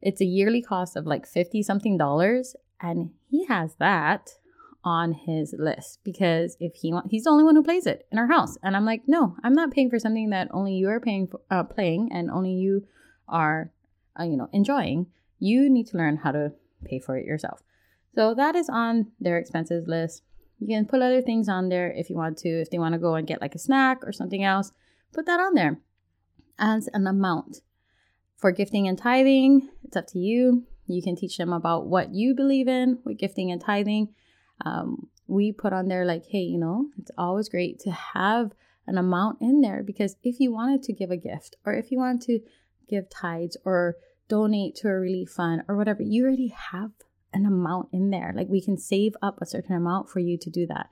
It's 0.03 0.21
a 0.21 0.27
yearly 0.27 0.61
cost 0.61 0.97
of 0.97 1.07
like 1.07 1.27
50 1.27 1.63
something 1.63 1.97
dollars. 1.97 2.55
And 2.81 3.13
he 3.31 3.47
has 3.47 3.77
that 3.77 4.33
on 4.85 5.13
his 5.13 5.55
list 5.59 6.01
because 6.05 6.59
if 6.61 6.75
he 6.75 6.93
wants, 6.93 7.11
he's 7.11 7.25
the 7.25 7.31
only 7.31 7.45
one 7.45 7.57
who 7.57 7.63
plays 7.63 7.87
it 7.87 8.07
in 8.13 8.19
our 8.19 8.27
house. 8.27 8.59
And 8.63 8.77
I'm 8.77 8.85
like, 8.85 9.05
no, 9.07 9.35
I'm 9.43 9.55
not 9.55 9.71
paying 9.71 9.89
for 9.89 9.99
something 9.99 10.29
that 10.29 10.49
only 10.51 10.75
you 10.75 10.91
are 10.91 11.01
paying 11.01 11.27
for, 11.27 11.41
uh, 11.51 11.65
playing 11.65 12.11
and 12.13 12.31
only 12.31 12.53
you 12.53 12.87
are, 13.27 13.73
uh, 14.21 14.25
you 14.25 14.37
know, 14.37 14.51
enjoying. 14.53 15.07
You 15.39 15.71
need 15.71 15.87
to 15.87 15.97
learn 15.97 16.19
how 16.19 16.33
to 16.33 16.53
pay 16.85 16.99
for 16.99 17.17
it 17.17 17.25
yourself. 17.25 17.63
So 18.15 18.35
that 18.35 18.55
is 18.55 18.69
on 18.69 19.13
their 19.21 19.39
expenses 19.39 19.89
list. 19.89 20.23
You 20.61 20.69
can 20.69 20.87
put 20.87 21.03
other 21.03 21.21
things 21.21 21.49
on 21.49 21.69
there 21.69 21.91
if 21.91 22.09
you 22.09 22.17
want 22.17 22.39
to. 22.39 22.49
If 22.49 22.71
they 22.71 22.79
want 22.79 22.95
to 22.95 22.99
go 22.99 23.15
and 23.17 23.27
get 23.27 23.41
like 23.41 23.55
a 23.55 23.59
snack 23.59 24.07
or 24.07 24.13
something 24.13 24.45
else, 24.45 24.73
put 25.13 25.27
that 25.27 25.41
on 25.41 25.55
there 25.55 25.81
as 26.59 26.89
an 26.93 27.07
amount. 27.07 27.61
For 28.37 28.53
gifting 28.53 28.87
and 28.87 28.97
tithing, 28.97 29.69
it's 29.83 29.97
up 29.97 30.07
to 30.09 30.19
you. 30.19 30.65
You 30.87 31.03
can 31.03 31.17
teach 31.17 31.39
them 31.39 31.53
about 31.53 31.87
what 31.87 32.15
you 32.15 32.35
believe 32.35 32.69
in 32.69 32.99
with 33.05 33.19
gifting 33.19 33.51
and 33.51 33.61
tithing. 33.61 34.15
Um, 34.65 35.09
we 35.27 35.51
put 35.51 35.73
on 35.73 35.89
there, 35.89 36.05
like, 36.05 36.27
hey, 36.27 36.43
you 36.43 36.59
know, 36.59 36.91
it's 36.99 37.11
always 37.17 37.49
great 37.49 37.81
to 37.81 37.91
have 37.91 38.53
an 38.87 38.99
amount 38.99 39.39
in 39.41 39.63
there 39.63 39.83
because 39.83 40.17
if 40.23 40.39
you 40.39 40.53
wanted 40.53 40.83
to 40.83 40.93
give 40.93 41.11
a 41.11 41.17
gift 41.17 41.57
or 41.65 41.73
if 41.73 41.91
you 41.91 41.99
want 41.99 42.23
to 42.23 42.41
give 42.89 43.09
tithes 43.09 43.57
or 43.65 43.97
donate 44.29 44.75
to 44.77 44.89
a 44.89 44.93
relief 44.93 45.31
fund 45.31 45.63
or 45.67 45.77
whatever, 45.77 46.03
you 46.03 46.25
already 46.25 46.49
have 46.49 46.91
an 47.35 47.47
amount 47.47 47.89
in 47.93 48.11
there. 48.11 48.33
Like 48.35 48.49
we 48.49 48.63
can 48.63 48.79
save 48.79 49.15
up 49.23 49.39
a 49.41 49.47
certain 49.47 49.77
amount 49.77 50.09
for 50.09 50.21
you 50.21 50.39
to 50.39 50.51
do 50.51 50.67
that. 50.67 50.89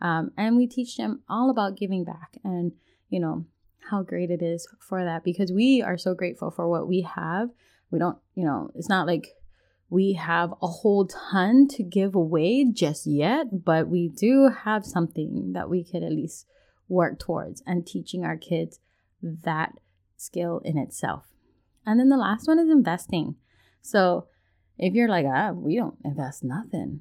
Um, 0.00 0.30
and 0.36 0.56
we 0.56 0.66
teach 0.66 0.96
them 0.96 1.22
all 1.28 1.50
about 1.50 1.76
giving 1.76 2.04
back 2.04 2.36
and, 2.44 2.72
you 3.08 3.18
know, 3.18 3.46
how 3.90 4.02
great 4.02 4.30
it 4.30 4.42
is 4.42 4.68
for 4.80 5.04
that 5.04 5.24
because 5.24 5.52
we 5.52 5.82
are 5.82 5.96
so 5.96 6.14
grateful 6.14 6.50
for 6.50 6.68
what 6.68 6.86
we 6.86 7.02
have. 7.02 7.50
We 7.90 7.98
don't, 7.98 8.18
you 8.34 8.44
know, 8.44 8.70
it's 8.74 8.88
not 8.88 9.06
like 9.06 9.28
we 9.88 10.14
have 10.14 10.52
a 10.60 10.66
whole 10.66 11.06
ton 11.06 11.68
to 11.68 11.82
give 11.82 12.14
away 12.14 12.66
just 12.70 13.06
yet, 13.06 13.64
but 13.64 13.88
we 13.88 14.08
do 14.08 14.50
have 14.64 14.84
something 14.84 15.52
that 15.52 15.70
we 15.70 15.84
could 15.84 16.02
at 16.02 16.12
least 16.12 16.46
work 16.88 17.18
towards 17.18 17.62
and 17.66 17.86
teaching 17.86 18.24
our 18.24 18.36
kids 18.36 18.80
that 19.22 19.72
skill 20.16 20.60
in 20.64 20.76
itself. 20.76 21.26
And 21.84 22.00
then 22.00 22.08
the 22.08 22.16
last 22.16 22.48
one 22.48 22.58
is 22.58 22.68
investing. 22.68 23.36
So, 23.80 24.26
if 24.78 24.94
you're 24.94 25.08
like, 25.08 25.26
ah, 25.28 25.52
we 25.52 25.76
don't 25.76 25.98
invest 26.04 26.44
nothing, 26.44 27.00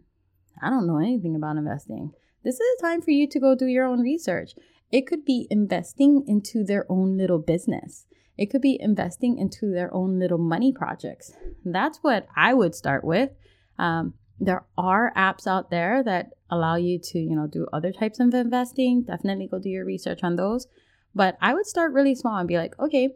I 0.61 0.69
don't 0.69 0.87
know 0.87 0.99
anything 0.99 1.35
about 1.35 1.57
investing, 1.57 2.11
this 2.43 2.59
is 2.59 2.79
a 2.79 2.81
time 2.81 3.01
for 3.01 3.11
you 3.11 3.27
to 3.27 3.39
go 3.39 3.55
do 3.55 3.65
your 3.65 3.85
own 3.85 4.01
research. 4.01 4.53
It 4.91 5.07
could 5.07 5.25
be 5.25 5.47
investing 5.49 6.23
into 6.27 6.63
their 6.63 6.85
own 6.89 7.17
little 7.17 7.39
business. 7.39 8.05
It 8.37 8.51
could 8.51 8.61
be 8.61 8.77
investing 8.79 9.37
into 9.37 9.71
their 9.71 9.91
own 9.93 10.19
little 10.19 10.37
money 10.37 10.71
projects. 10.71 11.33
That's 11.65 11.99
what 12.03 12.27
I 12.35 12.53
would 12.53 12.75
start 12.75 13.03
with. 13.03 13.31
Um, 13.79 14.13
there 14.39 14.65
are 14.77 15.11
apps 15.15 15.47
out 15.47 15.71
there 15.71 16.03
that 16.03 16.33
allow 16.49 16.75
you 16.75 16.99
to, 16.99 17.19
you 17.19 17.35
know, 17.35 17.47
do 17.47 17.65
other 17.73 17.91
types 17.91 18.19
of 18.19 18.33
investing. 18.33 19.03
Definitely 19.03 19.47
go 19.47 19.59
do 19.59 19.69
your 19.69 19.85
research 19.85 20.19
on 20.23 20.35
those. 20.35 20.67
But 21.15 21.37
I 21.41 21.53
would 21.53 21.65
start 21.65 21.93
really 21.93 22.13
small 22.13 22.37
and 22.37 22.47
be 22.47 22.57
like, 22.57 22.77
okay, 22.77 23.15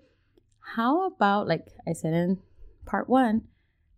how 0.75 1.05
about, 1.05 1.47
like 1.47 1.67
I 1.87 1.93
said 1.93 2.13
in 2.13 2.39
part 2.85 3.09
one, 3.09 3.43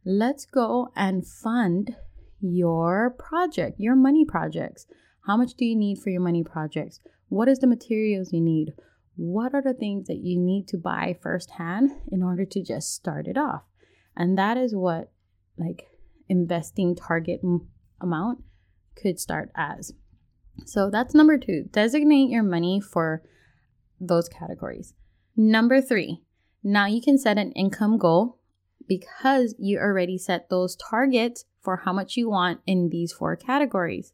let's 0.06 0.46
go 0.46 0.92
and 0.96 1.26
fund 1.26 1.96
your 2.40 3.16
project, 3.18 3.80
your 3.80 3.96
money 3.96 4.26
projects. 4.26 4.88
How 5.28 5.38
much 5.38 5.54
do 5.54 5.66
you 5.66 5.76
need 5.76 6.00
for 6.00 6.10
your 6.10 6.22
money 6.22 6.44
projects? 6.44 7.00
What 7.30 7.48
is 7.48 7.60
the 7.60 7.68
materials 7.68 8.34
you 8.34 8.42
need? 8.42 8.74
What 9.16 9.54
are 9.54 9.62
the 9.62 9.74
things 9.74 10.08
that 10.08 10.18
you 10.24 10.40
need 10.40 10.68
to 10.70 10.78
buy 10.78 11.18
firsthand 11.22 11.92
in 12.12 12.24
order 12.24 12.46
to 12.46 12.64
just 12.64 12.94
start 12.94 13.28
it 13.28 13.38
off? 13.38 13.64
And 14.16 14.38
that 14.38 14.58
is 14.58 14.76
what 14.76 15.12
like 15.58 15.88
investing 16.28 16.96
target 16.96 17.42
m- 17.44 17.68
amount 18.02 18.44
could 18.96 19.20
start 19.20 19.52
as. 19.56 19.94
So 20.66 20.90
that's 20.90 21.14
number 21.14 21.38
2. 21.38 21.70
Designate 21.72 22.30
your 22.30 22.44
money 22.44 22.82
for 22.82 23.22
those 24.00 24.28
categories. 24.28 24.94
Number 25.38 25.82
3. 25.82 26.22
Now 26.64 26.88
you 26.88 27.02
can 27.02 27.18
set 27.18 27.38
an 27.38 27.52
income 27.52 27.98
goal 27.98 28.41
because 28.88 29.56
you 29.58 29.80
already 29.80 30.18
set 30.18 30.50
those 30.50 30.76
targets 30.76 31.46
for 31.62 31.78
how 31.78 31.94
much 31.94 32.18
you 32.18 32.30
want 32.30 32.62
in 32.66 32.90
these 32.90 33.14
four 33.14 33.36
categories. 33.36 34.12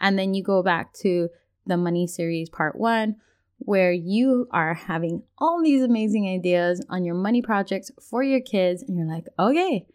And 0.00 0.18
then 0.18 0.34
you 0.34 0.42
go 0.42 0.62
back 0.62 0.92
to 1.02 1.28
the 1.66 1.76
money 1.76 2.06
series 2.06 2.48
part 2.48 2.78
one, 2.78 3.16
where 3.58 3.92
you 3.92 4.48
are 4.50 4.74
having 4.74 5.22
all 5.38 5.62
these 5.62 5.82
amazing 5.82 6.28
ideas 6.28 6.84
on 6.88 7.04
your 7.04 7.14
money 7.14 7.42
projects 7.42 7.90
for 8.00 8.22
your 8.22 8.40
kids. 8.40 8.82
And 8.82 8.96
you're 8.96 9.06
like, 9.06 9.26
okay, 9.38 9.86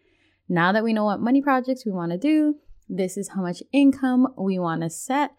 now 0.48 0.72
that 0.72 0.84
we 0.84 0.92
know 0.92 1.04
what 1.04 1.20
money 1.20 1.42
projects 1.42 1.84
we 1.84 1.92
want 1.92 2.12
to 2.12 2.18
do, 2.18 2.56
this 2.88 3.16
is 3.16 3.30
how 3.30 3.42
much 3.42 3.62
income 3.72 4.28
we 4.38 4.58
want 4.58 4.82
to 4.82 4.90
set 4.90 5.32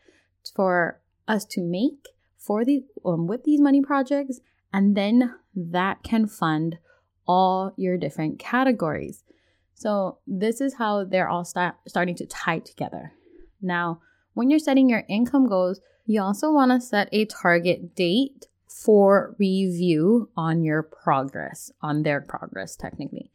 for 0.53 0.99
us 1.27 1.45
to 1.45 1.61
make 1.61 2.09
for 2.37 2.63
the 2.63 2.83
um, 3.05 3.27
with 3.27 3.43
these 3.43 3.59
money 3.59 3.81
projects 3.81 4.39
and 4.71 4.95
then 4.95 5.35
that 5.55 6.03
can 6.03 6.27
fund 6.27 6.77
all 7.27 7.73
your 7.77 7.97
different 7.97 8.39
categories. 8.39 9.23
So, 9.73 10.17
this 10.25 10.59
is 10.59 10.75
how 10.75 11.03
they're 11.03 11.29
all 11.29 11.45
start, 11.45 11.75
starting 11.87 12.15
to 12.15 12.25
tie 12.25 12.59
together. 12.59 13.13
Now, 13.61 14.01
when 14.33 14.49
you're 14.49 14.59
setting 14.59 14.89
your 14.89 15.03
income 15.07 15.47
goals, 15.47 15.81
you 16.05 16.21
also 16.21 16.51
want 16.51 16.71
to 16.71 16.81
set 16.81 17.09
a 17.11 17.25
target 17.25 17.95
date 17.95 18.47
for 18.67 19.35
review 19.37 20.29
on 20.35 20.63
your 20.63 20.83
progress, 20.83 21.71
on 21.81 22.03
their 22.03 22.21
progress, 22.21 22.75
technically. 22.75 23.31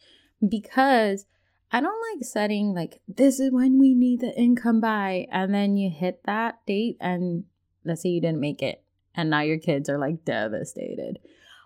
Because 0.47 1.27
I 1.71 1.81
don't 1.81 2.01
like 2.13 2.25
setting, 2.25 2.75
like, 2.75 3.01
this 3.09 3.41
is 3.41 3.53
when 3.53 3.79
we 3.79 3.95
need 3.95 4.21
the 4.21 4.37
income 4.39 4.81
by, 4.81 5.27
and 5.31 5.55
then 5.55 5.77
you 5.77 5.91
hit 5.91 6.23
that 6.25 6.65
date, 6.67 6.97
and 7.01 7.45
let's 7.85 8.03
say 8.03 8.11
you 8.11 8.21
didn't 8.21 8.41
make 8.41 8.63
it, 8.63 8.83
and 9.15 9.31
now 9.31 9.41
your 9.41 9.59
kids 9.59 9.89
are 9.89 9.99
like 9.99 10.25
devastated. 10.25 11.19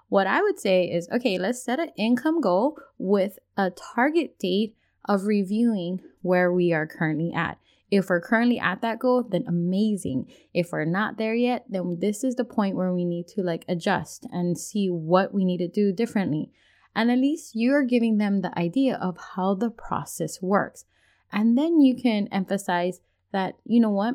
What 0.09 0.27
I 0.27 0.43
would 0.43 0.59
say 0.59 0.85
is 0.85 1.09
okay, 1.11 1.39
let's 1.39 1.63
set 1.63 1.81
an 1.81 1.91
income 1.97 2.41
goal 2.41 2.79
with 2.99 3.39
a 3.57 3.71
target 3.71 4.39
date 4.39 4.77
of 5.05 5.25
reviewing 5.25 6.01
where 6.23 6.53
we 6.53 6.73
are 6.73 6.87
currently 6.87 7.33
at. 7.33 7.59
If 7.91 8.09
we're 8.09 8.21
currently 8.21 8.59
at 8.59 8.83
that 8.83 8.99
goal, 8.99 9.23
then 9.23 9.45
amazing. 9.47 10.31
If 10.53 10.73
we're 10.73 10.85
not 10.85 11.19
there 11.19 11.35
yet, 11.35 11.67
then 11.69 11.99
this 12.01 12.25
is 12.25 12.35
the 12.35 12.45
point 12.45 12.75
where 12.75 12.93
we 12.93 13.05
need 13.05 13.29
to 13.29 13.43
like 13.43 13.65
adjust 13.69 14.27
and 14.33 14.59
see 14.59 14.89
what 14.89 15.33
we 15.33 15.45
need 15.45 15.59
to 15.59 15.69
do 15.69 15.93
differently. 15.93 16.51
And 16.95 17.11
at 17.11 17.19
least 17.19 17.55
you're 17.55 17.85
giving 17.85 18.19
them 18.19 18.41
the 18.41 18.57
idea 18.59 18.97
of 18.97 19.19
how 19.35 19.55
the 19.55 19.71
process 19.71 20.43
works. 20.43 20.85
And 21.31 21.57
then 21.57 21.81
you 21.81 21.95
can 21.95 22.29
emphasize 22.33 23.01
that, 23.33 23.55
you 23.65 23.81
know 23.81 23.91
what, 23.91 24.15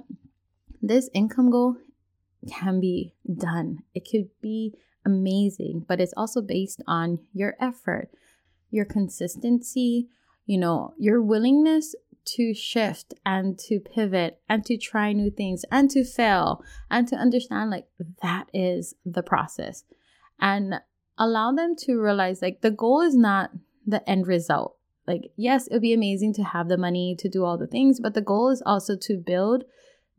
this 0.82 1.10
income 1.14 1.52
goal 1.52 1.78
can 2.50 2.80
be 2.80 3.14
done. 3.32 3.84
It 3.94 4.08
could 4.10 4.30
be 4.42 4.74
amazing, 5.06 5.86
but 5.88 6.00
it's 6.00 6.14
also 6.16 6.42
based 6.42 6.82
on 6.88 7.20
your 7.34 7.56
effort, 7.60 8.10
your 8.70 8.86
consistency, 8.86 10.08
you 10.46 10.58
know, 10.58 10.94
your 10.98 11.22
willingness 11.22 11.96
to 12.24 12.54
shift 12.54 13.14
and 13.26 13.58
to 13.58 13.80
pivot 13.80 14.40
and 14.48 14.64
to 14.66 14.78
try 14.78 15.12
new 15.12 15.32
things 15.32 15.66
and 15.72 15.90
to 15.90 16.04
fail 16.04 16.64
and 16.90 17.08
to 17.08 17.16
understand 17.16 17.72
like 17.72 17.88
that 18.22 18.48
is 18.54 18.94
the 19.06 19.24
process 19.24 19.84
and 20.40 20.76
allow 21.18 21.52
them 21.52 21.76
to 21.76 22.00
realize 22.00 22.42
like 22.42 22.62
the 22.62 22.72
goal 22.72 23.02
is 23.02 23.16
not 23.16 23.52
the 23.86 24.08
end 24.10 24.28
result. 24.28 24.78
Like, 25.08 25.32
yes, 25.36 25.68
it 25.68 25.74
would 25.74 25.82
be 25.82 25.94
amazing 25.94 26.34
to 26.36 26.44
have 26.44 26.68
the 26.68 26.78
money 26.78 27.16
to 27.18 27.28
do 27.28 27.44
all 27.44 27.58
the 27.58 27.68
things, 27.68 28.00
but 28.00 28.14
the 28.14 28.22
goal 28.22 28.50
is 28.50 28.62
also 28.66 28.96
to 28.98 29.18
build 29.18 29.64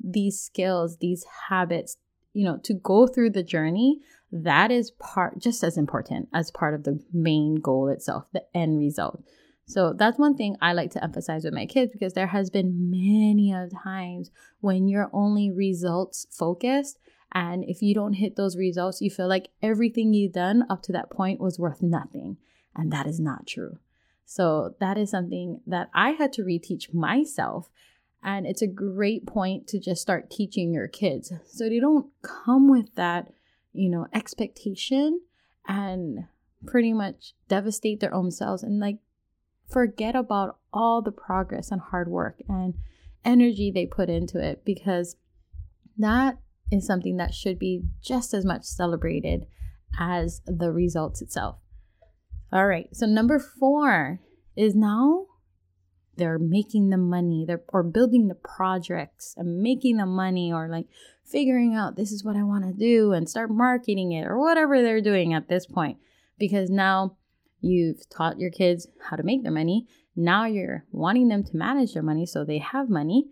these 0.02 0.40
skills, 0.40 0.98
these 0.98 1.24
habits, 1.48 1.96
you 2.32 2.44
know, 2.44 2.58
to 2.64 2.74
go 2.74 3.06
through 3.06 3.30
the 3.30 3.42
journey. 3.42 4.00
That 4.30 4.70
is 4.70 4.92
part 4.92 5.38
just 5.38 5.62
as 5.62 5.76
important 5.76 6.28
as 6.32 6.50
part 6.50 6.74
of 6.74 6.84
the 6.84 7.02
main 7.12 7.56
goal 7.56 7.88
itself, 7.88 8.28
the 8.32 8.44
end 8.54 8.78
result. 8.78 9.22
So 9.66 9.92
that's 9.92 10.18
one 10.18 10.36
thing 10.36 10.56
I 10.60 10.72
like 10.72 10.90
to 10.92 11.04
emphasize 11.04 11.44
with 11.44 11.54
my 11.54 11.66
kids 11.66 11.92
because 11.92 12.14
there 12.14 12.26
has 12.26 12.50
been 12.50 12.90
many 12.90 13.52
of 13.52 13.70
times 13.82 14.30
when 14.60 14.88
you're 14.88 15.10
only 15.12 15.50
results 15.50 16.26
focused 16.30 16.98
and 17.32 17.64
if 17.64 17.80
you 17.80 17.94
don't 17.94 18.12
hit 18.12 18.36
those 18.36 18.56
results, 18.56 19.00
you 19.00 19.10
feel 19.10 19.28
like 19.28 19.48
everything 19.62 20.12
you've 20.12 20.32
done 20.32 20.64
up 20.68 20.82
to 20.82 20.92
that 20.92 21.10
point 21.10 21.40
was 21.40 21.58
worth 21.58 21.82
nothing. 21.82 22.36
And 22.76 22.92
that 22.92 23.06
is 23.06 23.18
not 23.18 23.46
true. 23.46 23.78
So 24.24 24.74
that 24.80 24.98
is 24.98 25.10
something 25.10 25.60
that 25.66 25.88
I 25.94 26.10
had 26.10 26.32
to 26.34 26.42
reteach 26.42 26.92
myself. 26.92 27.70
And 28.22 28.46
it's 28.46 28.62
a 28.62 28.68
great 28.68 29.26
point 29.26 29.66
to 29.68 29.80
just 29.80 30.00
start 30.00 30.30
teaching 30.30 30.72
your 30.72 30.86
kids. 30.86 31.32
So 31.46 31.68
they 31.68 31.80
don't 31.80 32.06
come 32.22 32.70
with 32.70 32.94
that, 32.94 33.32
you 33.72 33.90
know, 33.90 34.06
expectation 34.14 35.20
and 35.66 36.26
pretty 36.66 36.92
much 36.92 37.34
devastate 37.48 38.00
their 38.00 38.14
own 38.14 38.30
selves 38.30 38.62
and 38.62 38.78
like 38.78 38.98
forget 39.68 40.14
about 40.14 40.58
all 40.72 41.02
the 41.02 41.10
progress 41.10 41.70
and 41.70 41.80
hard 41.80 42.08
work 42.08 42.40
and 42.48 42.74
energy 43.24 43.70
they 43.70 43.86
put 43.86 44.08
into 44.08 44.38
it 44.38 44.64
because 44.64 45.16
that 45.98 46.38
is 46.70 46.86
something 46.86 47.16
that 47.16 47.34
should 47.34 47.58
be 47.58 47.82
just 48.02 48.32
as 48.34 48.44
much 48.44 48.64
celebrated 48.64 49.46
as 49.98 50.40
the 50.46 50.72
results 50.72 51.20
itself. 51.20 51.58
All 52.52 52.66
right, 52.66 52.88
so 52.92 53.06
number 53.06 53.38
four 53.38 54.20
is 54.56 54.74
now 54.74 55.26
they're 56.16 56.38
making 56.38 56.90
the 56.90 56.96
money, 56.96 57.44
they're 57.46 57.62
or 57.68 57.82
building 57.82 58.28
the 58.28 58.34
projects 58.34 59.34
and 59.36 59.62
making 59.62 59.96
the 59.96 60.06
money 60.06 60.52
or 60.52 60.68
like 60.68 60.86
figuring 61.24 61.74
out 61.74 61.96
this 61.96 62.12
is 62.12 62.24
what 62.24 62.36
I 62.36 62.42
want 62.42 62.64
to 62.64 62.72
do 62.72 63.12
and 63.12 63.28
start 63.28 63.50
marketing 63.50 64.12
it 64.12 64.26
or 64.26 64.38
whatever 64.38 64.82
they're 64.82 65.00
doing 65.00 65.32
at 65.32 65.48
this 65.48 65.66
point. 65.66 65.98
Because 66.38 66.70
now 66.70 67.16
you've 67.60 68.08
taught 68.10 68.38
your 68.38 68.50
kids 68.50 68.88
how 69.08 69.16
to 69.16 69.22
make 69.22 69.42
their 69.42 69.52
money. 69.52 69.86
Now 70.14 70.44
you're 70.44 70.84
wanting 70.92 71.28
them 71.28 71.44
to 71.44 71.56
manage 71.56 71.94
their 71.94 72.02
money 72.02 72.26
so 72.26 72.44
they 72.44 72.58
have 72.58 72.90
money. 72.90 73.28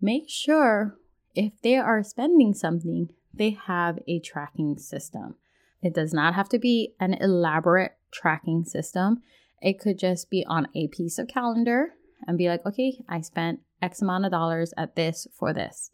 Make 0.00 0.28
sure 0.28 0.96
if 1.34 1.52
they 1.62 1.76
are 1.76 2.02
spending 2.02 2.54
something, 2.54 3.10
they 3.34 3.50
have 3.50 3.98
a 4.06 4.20
tracking 4.20 4.78
system. 4.78 5.34
It 5.82 5.94
does 5.94 6.12
not 6.12 6.34
have 6.34 6.48
to 6.50 6.58
be 6.58 6.94
an 7.00 7.14
elaborate 7.14 7.92
tracking 8.10 8.64
system. 8.64 9.22
It 9.60 9.78
could 9.78 9.98
just 9.98 10.30
be 10.30 10.44
on 10.46 10.68
a 10.74 10.88
piece 10.88 11.18
of 11.18 11.28
calendar 11.28 11.94
and 12.26 12.38
be 12.38 12.48
like, 12.48 12.64
okay, 12.66 13.02
I 13.08 13.20
spent 13.20 13.60
X 13.80 14.02
amount 14.02 14.24
of 14.24 14.30
dollars 14.30 14.72
at 14.76 14.96
this 14.96 15.26
for 15.32 15.52
this. 15.52 15.90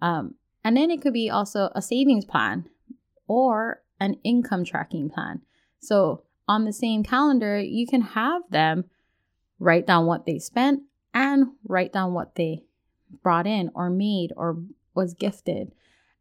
Um, 0.00 0.34
and 0.64 0.76
then 0.76 0.90
it 0.90 1.00
could 1.00 1.12
be 1.12 1.30
also 1.30 1.70
a 1.74 1.82
savings 1.82 2.24
plan 2.24 2.68
or 3.26 3.82
an 4.00 4.16
income 4.24 4.64
tracking 4.64 5.10
plan. 5.10 5.42
So 5.80 6.24
on 6.48 6.64
the 6.64 6.72
same 6.72 7.02
calendar, 7.02 7.60
you 7.60 7.86
can 7.86 8.00
have 8.00 8.42
them 8.50 8.84
write 9.58 9.86
down 9.86 10.06
what 10.06 10.26
they 10.26 10.38
spent 10.38 10.82
and 11.14 11.48
write 11.66 11.92
down 11.92 12.12
what 12.12 12.34
they 12.34 12.64
brought 13.22 13.46
in 13.46 13.70
or 13.74 13.88
made 13.90 14.32
or 14.36 14.62
was 14.94 15.14
gifted. 15.14 15.72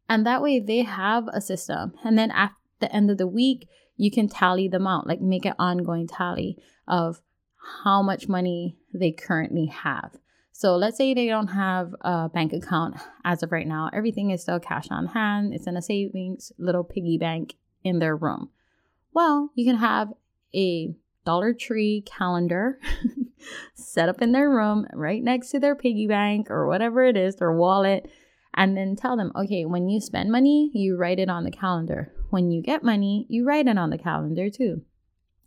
And 0.08 0.26
that 0.26 0.42
way 0.42 0.60
they 0.60 0.84
have 0.84 1.28
a 1.28 1.42
system. 1.42 1.94
And 2.04 2.18
then 2.18 2.32
at 2.32 2.52
the 2.80 2.94
end 2.94 3.10
of 3.10 3.18
the 3.18 3.28
week, 3.28 3.68
you 3.98 4.12
can 4.12 4.28
tally 4.28 4.68
them 4.68 4.88
out, 4.88 5.08
like 5.08 5.22
make 5.22 5.46
an 5.46 5.54
ongoing 5.58 6.08
tally 6.08 6.58
of 6.88 7.22
how 7.84 8.02
much 8.02 8.28
money 8.28 8.78
they 8.94 9.12
currently 9.12 9.68
have. 9.68 10.18
So 10.52 10.78
let's 10.78 10.98
say 10.98 11.14
they 11.14 11.28
don't 11.28 11.48
have 11.48 11.94
a 12.02 12.30
bank 12.30 12.54
account 12.54 12.96
as 13.26 13.44
of 13.44 13.52
right 13.52 13.68
now. 13.68 13.90
Everything 13.92 14.32
is 14.32 14.42
still 14.42 14.60
cash 14.60 14.88
on 14.90 15.08
hand. 15.08 15.54
It's 15.54 15.68
in 15.68 15.76
a 15.76 15.82
savings 15.82 16.52
little 16.58 16.84
piggy 16.84 17.18
bank 17.18 17.56
in 17.84 18.00
their 18.00 18.16
room. 18.16 18.50
Well, 19.14 19.52
you 19.56 19.66
can 19.66 19.78
have 19.78 20.14
a 20.54 20.96
Dollar 21.26 21.54
Tree 21.54 22.04
calendar 22.06 22.80
set 23.74 24.08
up 24.08 24.22
in 24.22 24.32
their 24.32 24.50
room 24.50 24.88
right 24.94 25.22
next 25.22 25.50
to 25.52 25.60
their 25.60 25.76
piggy 25.76 26.08
bank 26.08 26.50
or 26.50 26.68
whatever 26.68 27.04
it 27.04 27.18
is, 27.18 27.36
their 27.36 27.52
wallet, 27.52 28.10
and 28.56 28.76
then 28.76 28.96
tell 28.96 29.18
them, 29.18 29.32
okay, 29.36 29.66
when 29.66 29.90
you 29.90 30.00
spend 30.00 30.32
money, 30.32 30.72
you 30.74 30.96
write 30.96 31.20
it 31.20 31.30
on 31.30 31.44
the 31.44 31.52
calendar. 31.52 32.14
When 32.30 32.52
you 32.52 32.62
get 32.62 32.84
money, 32.84 33.26
you 33.30 33.46
write 33.46 33.68
it 33.68 33.78
on 33.78 33.90
the 33.90 33.98
calendar 33.98 34.50
too. 34.50 34.82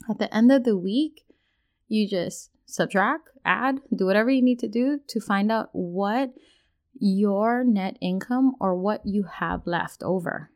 At 0.09 0.19
the 0.19 0.33
end 0.35 0.53
of 0.53 0.65
the 0.65 0.77
week, 0.77 1.25
you 1.89 2.07
just 2.07 2.51
subtract, 2.67 3.31
add, 3.45 3.81
do 3.95 4.05
whatever 4.05 4.31
you 4.31 4.43
need 4.43 4.59
to 4.61 4.69
do 4.69 5.01
to 5.09 5.21
find 5.21 5.51
out 5.51 5.71
what 5.73 6.35
your 7.01 7.65
net 7.65 7.97
income 8.01 8.55
or 8.61 8.75
what 8.75 9.01
you 9.05 9.25
have 9.25 9.67
left 9.67 10.03
over. 10.03 10.51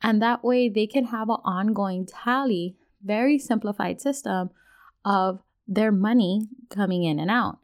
And 0.00 0.22
that 0.22 0.42
way 0.42 0.68
they 0.68 0.86
can 0.86 1.06
have 1.06 1.28
an 1.28 1.38
ongoing 1.44 2.06
tally 2.06 2.76
very 3.04 3.38
simplified 3.38 4.00
system 4.00 4.50
of 5.04 5.40
their 5.66 5.92
money 5.92 6.48
coming 6.70 7.04
in 7.04 7.18
and 7.18 7.30
out. 7.30 7.58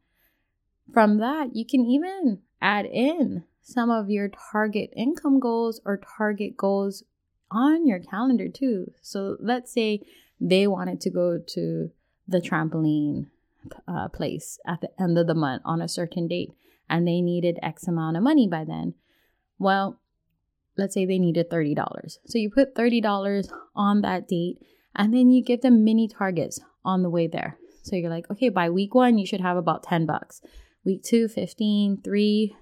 From 0.92 1.18
that, 1.18 1.55
you 1.55 1.64
can 1.64 1.85
even 1.87 2.40
add 2.61 2.87
in 2.87 3.44
some 3.69 3.91
of 3.91 4.09
your 4.09 4.31
target 4.51 4.91
income 4.97 5.39
goals 5.39 5.79
or 5.85 6.01
target 6.17 6.57
goals 6.57 7.05
on 7.51 7.87
your 7.87 7.99
calendar 7.99 8.49
too. 8.49 8.91
So 9.03 9.37
let's 9.41 9.71
say 9.71 10.01
they 10.41 10.67
wanted 10.67 11.03
to 11.03 11.11
go 11.11 11.39
to 11.39 11.91
the 12.27 12.41
trampoline 12.41 13.27
uh, 13.87 14.09
place 14.09 14.59
at 14.67 14.81
the 14.81 14.89
end 14.99 15.19
of 15.19 15.27
the 15.27 15.35
month 15.35 15.61
on 15.67 15.83
a 15.83 15.89
certain 15.89 16.27
date 16.27 16.53
and 16.89 17.07
they 17.07 17.21
needed 17.21 17.59
X 17.63 17.87
amount 17.87 18.17
of 18.17 18.23
money 18.23 18.49
by 18.49 18.65
then. 18.65 18.95
Well, 19.59 20.01
let's 20.79 20.95
say 20.95 21.05
they 21.05 21.19
needed 21.19 21.51
$30. 21.51 22.19
So 22.27 22.39
you 22.39 22.51
put 22.51 22.75
$30 22.75 23.53
on 23.77 24.01
that 24.01 24.29
date 24.29 24.63
and 24.97 25.13
then 25.13 25.31
you 25.31 25.45
give 25.45 25.61
them 25.61 25.85
mini 25.85 26.09
targets 26.09 26.59
on 26.87 27.03
the 27.03 27.11
way 27.11 27.27
there. 27.27 27.59
So 27.83 27.97
you're 27.97 28.09
like, 28.09 28.31
okay, 28.31 28.49
by 28.49 28.71
week 28.71 28.95
one, 28.95 29.19
you 29.19 29.27
should 29.27 29.43
have 29.43 29.59
about 29.59 29.83
10 29.83 30.07
bucks. 30.07 30.41
Week 30.87 31.03
two, 31.03 31.29
15, 31.29 32.01
three, 32.03 32.57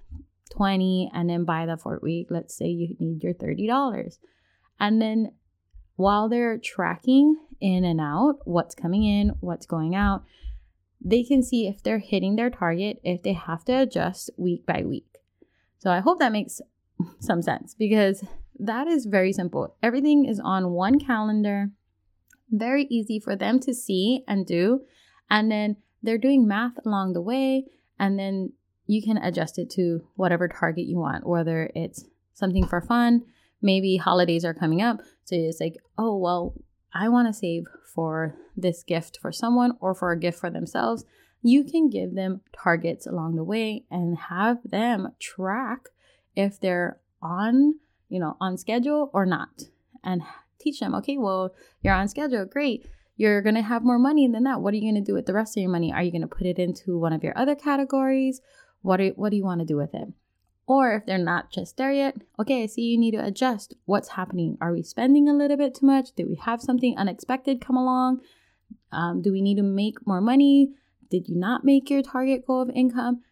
20. 0.50 1.11
And 1.12 1.28
then 1.28 1.44
by 1.44 1.66
the 1.66 1.76
fourth 1.76 2.02
week, 2.02 2.28
let's 2.30 2.56
say 2.56 2.66
you 2.66 2.96
need 2.98 3.22
your 3.22 3.35
$30. 3.35 4.18
And 4.78 5.00
then 5.00 5.32
while 5.96 6.28
they're 6.28 6.59
tracking 6.59 7.37
in 7.61 7.85
and 7.85 8.00
out, 8.00 8.38
what's 8.44 8.74
coming 8.74 9.04
in, 9.04 9.30
what's 9.40 9.66
going 9.66 9.94
out, 9.94 10.24
they 11.00 11.22
can 11.22 11.42
see 11.42 11.66
if 11.66 11.82
they're 11.82 11.98
hitting 11.98 12.37
their 12.37 12.50
target, 12.50 13.00
if 13.02 13.22
they 13.22 13.32
have 13.32 13.64
to 13.66 13.72
adjust 13.72 14.30
week 14.37 14.66
by 14.66 14.82
week. 14.82 15.18
So 15.78 15.90
I 15.90 16.00
hope 16.00 16.18
that 16.18 16.32
makes 16.32 16.61
some 17.20 17.42
sense 17.42 17.74
because 17.74 18.24
that 18.59 18.87
is 18.87 19.06
very 19.06 19.32
simple. 19.32 19.76
Everything 19.82 20.26
is 20.26 20.40
on 20.40 20.70
one 20.70 20.98
calendar 20.98 21.70
very 22.50 22.85
easy 22.85 23.18
for 23.18 23.37
them 23.37 23.59
to 23.61 23.74
see 23.74 24.22
and 24.28 24.46
do. 24.46 24.82
And 25.28 25.50
then 25.50 25.76
they're 26.02 26.18
doing 26.18 26.46
math 26.46 26.74
along 26.85 27.12
the 27.12 27.20
way. 27.20 27.64
And 27.98 28.18
then 28.18 28.52
you 28.87 29.03
can 29.03 29.16
adjust 29.18 29.59
it 29.59 29.70
to 29.70 30.05
whatever 30.14 30.49
target 30.49 30.87
you 30.87 30.99
want, 30.99 31.27
whether 31.27 31.70
it's 31.75 32.05
something 32.35 32.66
for 32.66 32.81
fun, 32.81 33.22
maybe 33.61 33.96
holidays 33.96 34.44
are 34.44 34.55
coming 34.55 34.83
up. 34.83 35.01
So 35.25 35.37
it's 35.37 35.61
like, 35.61 35.77
oh, 35.99 36.16
well, 36.16 36.55
I 36.94 37.09
want 37.09 37.29
to 37.29 37.33
save 37.33 37.64
for 37.94 38.37
this 38.57 38.83
gift 38.83 39.18
for 39.20 39.33
someone 39.33 39.72
or 39.81 39.94
for 39.94 40.12
a 40.12 40.18
gift 40.18 40.38
for 40.38 40.51
themselves. 40.51 41.05
You 41.42 41.64
can 41.64 41.90
give 41.90 42.14
them 42.14 42.40
targets 42.53 43.07
along 43.07 43.37
the 43.37 43.44
way 43.44 43.85
and 43.90 44.16
have 44.16 44.59
them 44.64 45.09
track 45.18 45.88
if 46.35 46.61
they're 46.61 46.99
on, 47.22 47.77
you 48.09 48.20
know, 48.20 48.37
on 48.40 48.57
schedule 48.57 49.11
or 49.12 49.27
not 49.27 49.64
and 50.05 50.22
teach 50.59 50.81
them, 50.81 50.94
okay, 50.94 51.18
well, 51.18 51.55
you're 51.83 51.94
on 51.94 52.09
schedule. 52.09 52.44
Great. 52.44 52.87
You're 53.16 53.42
going 53.42 53.55
to 53.55 53.62
have 53.62 53.83
more 53.83 53.99
money 53.99 54.29
than 54.29 54.44
that. 54.44 54.61
What 54.61 54.75
are 54.75 54.77
you 54.77 54.92
going 54.92 55.03
to 55.03 55.11
do 55.11 55.14
with 55.14 55.27
the 55.27 55.33
rest 55.33 55.57
of 55.57 55.62
your 55.62 55.70
money? 55.70 55.92
Are 55.92 56.03
you 56.03 56.11
going 56.11 56.22
to 56.22 56.29
put 56.29 56.46
it 56.46 56.59
into 56.59 56.99
one 56.99 57.12
of 57.12 57.25
your 57.25 57.37
other 57.37 57.55
categories? 57.55 58.40
What 58.87 58.99
do, 58.99 59.12
what 59.16 59.31
do 59.31 59.37
you 59.37 59.42
want 59.42 59.59
to 59.59 59.66
do 59.66 59.77
with 59.77 59.94
it? 59.94 60.07
Or 60.68 60.92
if 60.92 61.07
they're 61.07 61.18
not 61.18 61.51
just 61.51 61.77
there 61.77 61.90
yet, 61.90 62.18
okay, 62.38 62.62
I 62.62 62.66
see 62.66 62.83
you 62.83 62.99
need 62.99 63.12
to 63.12 63.25
adjust. 63.25 63.75
What's 63.85 64.11
happening? 64.11 64.57
Are 64.61 64.72
we 64.72 64.85
spending 64.85 65.29
a 65.29 65.35
little 65.35 65.57
bit 65.57 65.75
too 65.75 65.87
much? 65.87 66.12
Did 66.12 66.29
we 66.29 66.37
have 66.37 66.62
something 66.62 66.96
unexpected 66.96 67.61
come 67.61 67.77
along? 67.77 68.20
Um, 68.92 69.22
do 69.22 69.33
we 69.33 69.42
need 69.42 69.57
to 69.57 69.64
make 69.64 70.07
more 70.07 70.20
money? 70.20 70.70
Did 71.11 71.29
you 71.29 71.35
not 71.37 71.64
make 71.64 71.90
your 71.90 72.01
target 72.01 72.46
goal 72.46 72.62
of 72.62 72.70
income? 72.70 73.22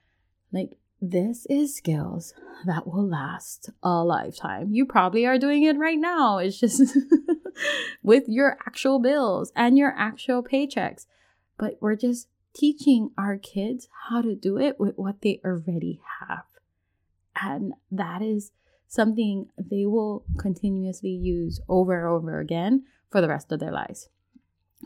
Like, 0.52 0.76
this 1.00 1.46
is 1.48 1.76
skills 1.76 2.34
that 2.66 2.88
will 2.88 3.08
last 3.08 3.70
a 3.80 4.02
lifetime. 4.02 4.72
You 4.72 4.84
probably 4.84 5.24
are 5.24 5.38
doing 5.38 5.62
it 5.62 5.78
right 5.78 5.98
now. 5.98 6.38
It's 6.38 6.58
just 6.58 6.96
with 8.02 8.24
your 8.26 8.58
actual 8.66 8.98
bills 8.98 9.52
and 9.54 9.78
your 9.78 9.94
actual 9.96 10.42
paychecks. 10.42 11.06
But 11.58 11.78
we're 11.80 11.94
just 11.94 12.26
teaching 12.54 13.10
our 13.18 13.36
kids 13.36 13.88
how 14.08 14.22
to 14.22 14.34
do 14.34 14.58
it 14.58 14.78
with 14.78 14.94
what 14.96 15.20
they 15.20 15.40
already 15.44 16.00
have. 16.20 16.44
And 17.40 17.74
that 17.90 18.22
is 18.22 18.52
something 18.86 19.48
they 19.58 19.84
will 19.86 20.24
continuously 20.38 21.10
use 21.10 21.60
over 21.68 21.98
and 21.98 22.08
over 22.08 22.38
again 22.38 22.84
for 23.10 23.20
the 23.20 23.28
rest 23.28 23.50
of 23.52 23.60
their 23.60 23.72
lives. 23.72 24.08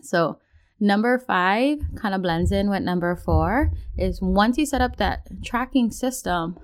So, 0.02 0.38
number 0.80 1.18
five 1.18 1.80
kind 1.96 2.14
of 2.14 2.22
blends 2.22 2.52
in 2.52 2.70
with 2.70 2.82
number 2.82 3.14
four 3.14 3.72
is 3.96 4.22
once 4.22 4.56
you 4.56 4.64
set 4.64 4.80
up 4.80 4.96
that 4.96 5.44
tracking 5.44 5.90
system, 5.90 6.58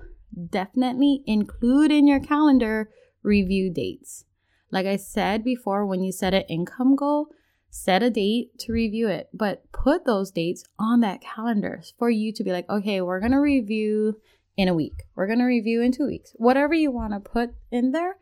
definitely 0.49 1.23
include 1.25 1.91
in 1.91 2.07
your 2.07 2.19
calendar 2.19 2.89
review 3.21 3.69
dates. 3.71 4.25
Like 4.71 4.85
I 4.85 4.95
said 4.95 5.43
before, 5.43 5.85
when 5.85 6.01
you 6.01 6.11
set 6.11 6.33
an 6.33 6.43
income 6.43 6.95
goal, 6.95 7.27
set 7.75 8.01
a 8.01 8.09
date 8.09 8.57
to 8.57 8.71
review 8.71 9.09
it, 9.09 9.27
but 9.33 9.69
put 9.73 10.05
those 10.05 10.31
dates 10.31 10.63
on 10.79 11.01
that 11.01 11.21
calendar 11.21 11.83
for 11.99 12.09
you 12.09 12.31
to 12.31 12.43
be 12.43 12.51
like, 12.51 12.67
okay, 12.69 13.01
we're 13.01 13.19
going 13.19 13.33
to 13.33 13.37
review 13.37 14.15
in 14.55 14.69
a 14.69 14.73
week. 14.73 15.03
We're 15.13 15.27
going 15.27 15.39
to 15.39 15.45
review 15.45 15.81
in 15.81 15.91
two 15.91 16.07
weeks. 16.07 16.31
Whatever 16.37 16.73
you 16.73 16.89
want 16.89 17.11
to 17.13 17.19
put 17.19 17.53
in 17.71 17.91
there, 17.91 18.15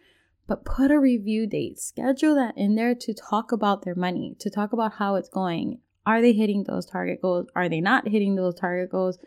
but 0.48 0.66
put 0.66 0.89
a 0.89 1.00
review 1.00 1.46
date. 1.46 1.80
Schedule 1.80 2.34
that 2.34 2.58
in 2.58 2.74
there 2.74 2.96
to 2.96 3.13
talk 3.13 3.52
about 3.52 3.86
their 3.86 3.94
money, 3.94 4.36
to 4.39 4.50
talk 4.50 4.74
about 4.74 4.94
how 4.94 5.16
it's 5.16 5.30
going. 5.30 5.80
Are 6.04 6.20
they 6.20 6.34
hitting 6.34 6.63
those 6.63 6.88
target 6.88 7.22
goals? 7.22 7.46
Are 7.56 7.70
they 7.70 7.80
not 7.80 8.08
hitting 8.08 8.36
those 8.36 8.56
target 8.56 8.89
goals? 8.89 9.20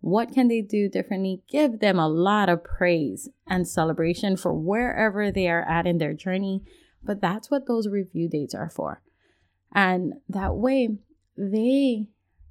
What 0.00 0.34
can 0.34 0.48
they 0.48 0.60
do 0.60 0.88
differently? 0.88 1.42
Give 1.48 1.78
them 1.78 2.00
a 2.00 2.08
lot 2.08 2.48
of 2.48 2.64
praise 2.64 3.28
and 3.46 3.66
celebration 3.66 4.36
for 4.36 4.52
wherever 4.52 5.30
they 5.30 5.48
are 5.48 5.62
at 5.62 5.86
in 5.86 5.98
their 5.98 6.14
journey. 6.14 6.64
But 7.02 7.20
that's 7.20 7.48
what 7.48 7.68
those 7.68 7.86
review 7.86 8.28
dates 8.28 8.56
are 8.56 8.68
for. 8.68 9.02
And 9.74 10.14
that 10.28 10.54
way, 10.54 10.88
they 11.36 12.06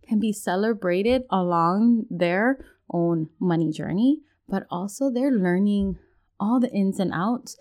can 0.08 0.20
be 0.20 0.32
celebrated 0.32 1.24
along 1.30 2.06
their 2.10 2.66
own 2.90 3.30
money 3.40 3.72
journey, 3.72 4.20
but 4.48 4.66
also 4.70 5.10
they're 5.10 5.32
learning 5.32 5.98
all 6.40 6.60
the 6.60 6.72
ins 6.72 7.00
and 7.00 7.12
outs 7.14 7.58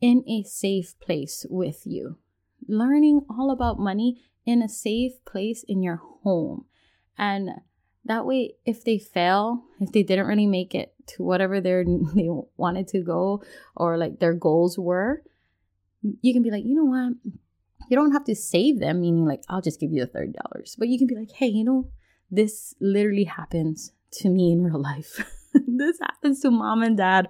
in 0.00 0.24
a 0.28 0.42
safe 0.44 0.98
place 1.00 1.44
with 1.50 1.82
you. 1.84 2.18
Learning 2.68 3.22
all 3.28 3.50
about 3.50 3.78
money 3.78 4.20
in 4.46 4.62
a 4.62 4.68
safe 4.68 5.24
place 5.24 5.64
in 5.66 5.82
your 5.82 6.00
home. 6.22 6.66
And 7.16 7.50
that 8.04 8.24
way, 8.24 8.54
if 8.64 8.84
they 8.84 8.98
fail, 8.98 9.64
if 9.80 9.92
they 9.92 10.02
didn't 10.02 10.26
really 10.26 10.46
make 10.46 10.74
it 10.74 10.94
to 11.08 11.22
whatever 11.22 11.60
they 11.60 12.28
wanted 12.56 12.88
to 12.88 13.00
go 13.00 13.42
or 13.76 13.98
like 13.98 14.20
their 14.20 14.34
goals 14.34 14.78
were, 14.78 15.22
you 16.20 16.32
can 16.32 16.42
be 16.42 16.50
like, 16.50 16.64
you 16.64 16.74
know 16.74 16.84
what? 16.84 17.14
You 17.88 17.96
don't 17.96 18.12
have 18.12 18.24
to 18.24 18.34
save 18.34 18.80
them, 18.80 19.00
meaning 19.00 19.24
like, 19.24 19.42
I'll 19.48 19.62
just 19.62 19.80
give 19.80 19.92
you 19.92 20.04
the 20.04 20.18
$30. 20.18 20.76
But 20.78 20.88
you 20.88 20.98
can 20.98 21.06
be 21.06 21.16
like, 21.16 21.32
hey, 21.32 21.46
you 21.46 21.64
know, 21.64 21.90
this 22.30 22.74
literally 22.80 23.24
happens 23.24 23.92
to 24.12 24.28
me 24.28 24.52
in 24.52 24.62
real 24.62 24.80
life. 24.80 25.22
this 25.66 25.98
happens 26.00 26.40
to 26.40 26.50
mom 26.50 26.82
and 26.82 26.96
dad 26.96 27.28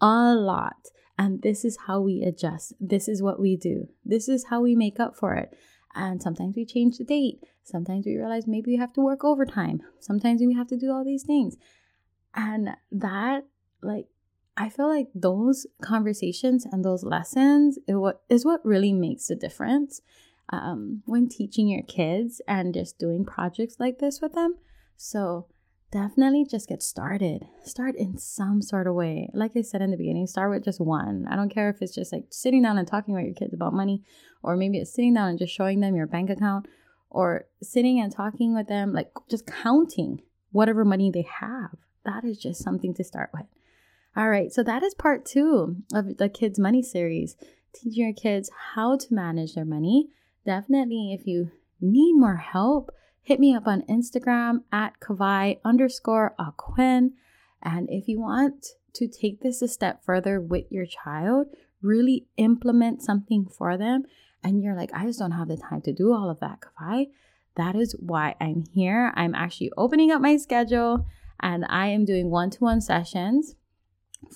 a 0.00 0.34
lot. 0.34 0.88
And 1.16 1.42
this 1.42 1.64
is 1.64 1.78
how 1.86 2.00
we 2.00 2.22
adjust. 2.22 2.74
This 2.80 3.08
is 3.08 3.22
what 3.22 3.40
we 3.40 3.56
do. 3.56 3.88
This 4.04 4.28
is 4.28 4.46
how 4.50 4.60
we 4.60 4.76
make 4.76 5.00
up 5.00 5.16
for 5.16 5.34
it. 5.34 5.56
And 5.94 6.22
sometimes 6.22 6.54
we 6.56 6.64
change 6.64 6.98
the 6.98 7.04
date. 7.04 7.42
Sometimes 7.64 8.06
we 8.06 8.16
realize 8.16 8.46
maybe 8.46 8.72
we 8.72 8.76
have 8.76 8.92
to 8.94 9.00
work 9.00 9.24
overtime. 9.24 9.80
Sometimes 9.98 10.40
we 10.40 10.54
have 10.54 10.68
to 10.68 10.76
do 10.76 10.92
all 10.92 11.04
these 11.04 11.24
things. 11.24 11.56
And 12.34 12.70
that, 12.92 13.46
like, 13.82 14.06
I 14.60 14.68
feel 14.68 14.88
like 14.88 15.06
those 15.14 15.66
conversations 15.80 16.66
and 16.66 16.84
those 16.84 17.04
lessons 17.04 17.78
is 18.28 18.44
what 18.44 18.64
really 18.64 18.92
makes 18.92 19.28
the 19.28 19.36
difference 19.36 20.02
um, 20.52 21.02
when 21.06 21.28
teaching 21.28 21.68
your 21.68 21.84
kids 21.84 22.42
and 22.48 22.74
just 22.74 22.98
doing 22.98 23.24
projects 23.24 23.76
like 23.78 24.00
this 24.00 24.20
with 24.20 24.32
them. 24.32 24.56
So, 24.96 25.46
definitely 25.92 26.44
just 26.44 26.68
get 26.68 26.82
started. 26.82 27.44
Start 27.64 27.94
in 27.96 28.18
some 28.18 28.60
sort 28.60 28.88
of 28.88 28.94
way. 28.94 29.30
Like 29.32 29.52
I 29.56 29.62
said 29.62 29.80
in 29.80 29.92
the 29.92 29.96
beginning, 29.96 30.26
start 30.26 30.50
with 30.50 30.64
just 30.64 30.80
one. 30.80 31.26
I 31.30 31.36
don't 31.36 31.54
care 31.54 31.70
if 31.70 31.80
it's 31.80 31.94
just 31.94 32.12
like 32.12 32.24
sitting 32.30 32.62
down 32.62 32.78
and 32.78 32.88
talking 32.88 33.14
with 33.14 33.24
your 33.24 33.34
kids 33.34 33.54
about 33.54 33.72
money, 33.72 34.02
or 34.42 34.56
maybe 34.56 34.78
it's 34.78 34.92
sitting 34.92 35.14
down 35.14 35.28
and 35.28 35.38
just 35.38 35.54
showing 35.54 35.78
them 35.78 35.94
your 35.94 36.08
bank 36.08 36.30
account, 36.30 36.66
or 37.10 37.46
sitting 37.62 38.00
and 38.00 38.12
talking 38.12 38.56
with 38.56 38.66
them, 38.66 38.92
like 38.92 39.12
just 39.30 39.46
counting 39.46 40.20
whatever 40.50 40.84
money 40.84 41.12
they 41.12 41.26
have. 41.40 41.76
That 42.04 42.24
is 42.24 42.38
just 42.38 42.62
something 42.62 42.92
to 42.94 43.04
start 43.04 43.30
with. 43.32 43.46
All 44.18 44.28
right, 44.28 44.52
so 44.52 44.64
that 44.64 44.82
is 44.82 44.94
part 44.94 45.24
two 45.24 45.76
of 45.94 46.16
the 46.16 46.28
Kids 46.28 46.58
Money 46.58 46.82
series. 46.82 47.36
Teaching 47.72 48.02
your 48.02 48.12
kids 48.12 48.50
how 48.74 48.96
to 48.96 49.14
manage 49.14 49.54
their 49.54 49.64
money. 49.64 50.08
Definitely, 50.44 51.12
if 51.12 51.24
you 51.24 51.52
need 51.80 52.14
more 52.14 52.38
help, 52.38 52.90
hit 53.22 53.38
me 53.38 53.54
up 53.54 53.68
on 53.68 53.82
Instagram 53.82 54.62
at 54.72 54.98
Kavai 54.98 55.60
underscore 55.64 56.34
Aquin. 56.36 57.12
And 57.62 57.88
if 57.92 58.08
you 58.08 58.18
want 58.18 58.66
to 58.94 59.06
take 59.06 59.40
this 59.40 59.62
a 59.62 59.68
step 59.68 60.02
further 60.04 60.40
with 60.40 60.64
your 60.68 60.86
child, 60.86 61.46
really 61.80 62.26
implement 62.38 63.02
something 63.02 63.46
for 63.46 63.78
them, 63.78 64.02
and 64.42 64.60
you're 64.60 64.74
like, 64.74 64.90
I 64.92 65.06
just 65.06 65.20
don't 65.20 65.30
have 65.30 65.46
the 65.46 65.56
time 65.56 65.82
to 65.82 65.92
do 65.92 66.12
all 66.12 66.28
of 66.28 66.40
that, 66.40 66.58
Kavai. 66.60 67.06
that 67.54 67.76
is 67.76 67.94
why 68.00 68.34
I'm 68.40 68.64
here. 68.72 69.12
I'm 69.14 69.36
actually 69.36 69.70
opening 69.76 70.10
up 70.10 70.20
my 70.20 70.38
schedule 70.38 71.06
and 71.38 71.64
I 71.68 71.86
am 71.86 72.04
doing 72.04 72.30
one 72.30 72.50
to 72.50 72.58
one 72.58 72.80
sessions 72.80 73.54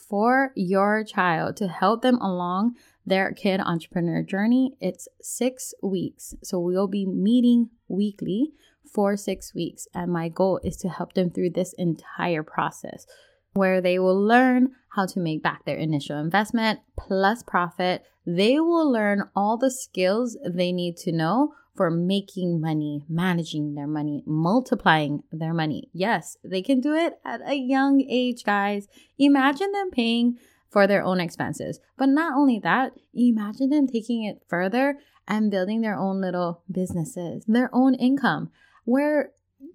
for 0.09 0.53
your 0.55 1.05
child 1.05 1.57
to 1.57 1.68
help 1.68 2.03
them 2.03 2.16
along 2.21 2.75
their 3.05 3.33
kid 3.33 3.61
entrepreneur 3.61 4.23
journey. 4.23 4.75
It's 4.81 5.09
six 5.21 5.75
weeks. 5.83 6.35
So 6.42 6.59
we'll 6.59 6.88
be 6.88 7.07
meeting 7.07 7.71
weekly 7.88 8.53
for 8.92 9.16
six 9.16 9.55
weeks. 9.55 9.88
And 9.95 10.12
my 10.12 10.29
goal 10.29 10.61
is 10.62 10.77
to 10.79 10.88
help 10.88 11.14
them 11.14 11.31
through 11.31 11.51
this 11.51 11.75
entire 11.79 12.42
process 12.42 13.07
where 13.55 13.81
they 13.81 13.99
will 13.99 14.21
learn 14.21 14.71
how 14.95 15.07
to 15.07 15.21
make 15.21 15.42
back 15.42 15.64
their 15.64 15.77
initial 15.77 16.18
investment 16.18 16.81
plus 16.99 17.42
profit. 17.42 18.05
They 18.27 18.61
will 18.61 18.90
learn 18.90 19.29
all 19.35 19.57
the 19.57 19.71
skills 19.71 20.37
they 20.45 20.73
need 20.73 20.97
to 20.99 21.12
know 21.12 21.55
for 21.75 21.91
making 21.91 22.61
money, 22.61 23.03
managing 23.09 23.75
their 23.75 23.87
money, 23.87 24.23
multiplying 24.27 25.23
their 25.33 25.55
money. 25.55 25.89
Yes, 25.93 26.37
they 26.45 26.63
can 26.63 26.81
do 26.81 26.95
it 26.95 27.19
at 27.25 27.41
a 27.47 27.55
young 27.55 28.05
age, 28.09 28.45
guys. 28.45 28.89
Imagine 29.19 29.73
them 29.73 29.91
paying 29.91 30.39
for 30.69 30.87
their 30.87 31.03
own 31.03 31.21
expenses. 31.21 31.81
But 31.97 32.09
not 32.09 32.37
only 32.37 32.59
that, 32.61 32.93
imagine 33.15 33.71
them 33.71 33.87
taking 33.87 34.25
it 34.25 34.43
further 34.49 34.99
and 35.27 35.51
building 35.51 35.81
their 35.81 35.97
own 35.97 36.21
little 36.21 36.63
businesses, 36.71 37.45
their 37.47 37.71
own 37.73 37.95
income 37.95 38.51
where 38.85 39.31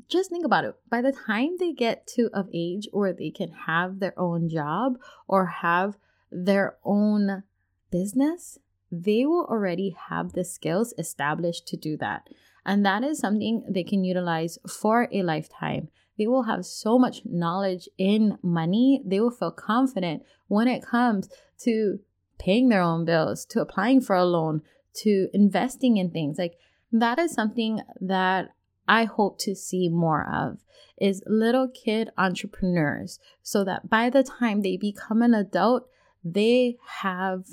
just 0.10 0.30
think 0.30 0.46
about 0.46 0.66
it 0.66 0.76
by 0.90 1.02
the 1.02 1.12
time 1.12 1.56
they 1.60 1.74
get 1.74 2.08
to 2.08 2.30
of 2.34 2.50
age 2.54 2.88
where 2.92 3.14
they 3.14 3.30
can 3.30 3.52
have 3.66 4.00
their 4.00 4.18
own 4.20 4.50
job 4.50 4.98
or 5.28 5.46
have 5.46 5.98
their 6.32 6.78
own 6.84 7.44
business 7.92 8.60
they 8.92 9.26
will 9.26 9.46
already 9.50 9.96
have 10.10 10.34
the 10.34 10.44
skills 10.44 10.94
established 10.98 11.68
to 11.68 11.78
do 11.78 11.98
that. 11.98 12.28
And 12.66 12.86
that 12.86 13.04
is 13.04 13.20
something 13.20 13.64
they 13.70 13.84
can 13.84 14.04
utilize 14.04 14.58
for 14.68 15.08
a 15.12 15.24
lifetime. 15.24 15.90
They 16.18 16.28
will 16.28 16.44
have 16.44 16.66
so 16.66 16.98
much 16.98 17.22
knowledge 17.26 17.88
in 17.98 18.38
money 18.42 19.02
they 19.06 19.20
will 19.20 19.32
feel 19.32 19.52
confident 19.52 20.24
when 20.48 20.68
it 20.68 20.84
comes 20.84 21.30
to 21.60 22.00
paying 22.40 22.70
their 22.70 22.82
own 22.82 23.06
bills 23.06 23.46
to 23.46 23.62
applying 23.62 24.02
for 24.02 24.16
a 24.16 24.26
loan 24.26 24.62
to 24.96 25.30
investing 25.34 25.98
in 25.98 26.12
things. 26.12 26.38
Like 26.38 26.58
that 26.92 27.20
is 27.20 27.34
something 27.34 27.82
that 28.02 28.50
I 28.88 29.04
hope 29.04 29.38
to 29.40 29.56
see 29.56 29.90
more 29.90 30.28
of 30.28 30.60
is 31.00 31.22
little 31.28 31.68
kid 31.68 32.10
entrepreneurs 32.18 33.20
so 33.44 33.64
that 33.64 33.90
by 33.90 34.10
the 34.10 34.24
time 34.24 34.62
they 34.62 34.78
become 34.78 35.22
an 35.22 35.34
adult, 35.34 35.88
they 36.24 36.78
have 37.02 37.46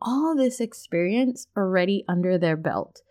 all 0.00 0.36
this 0.36 0.60
experience 0.60 1.46
already 1.56 2.04
under 2.08 2.38
their 2.38 2.56
belt. 2.56 3.02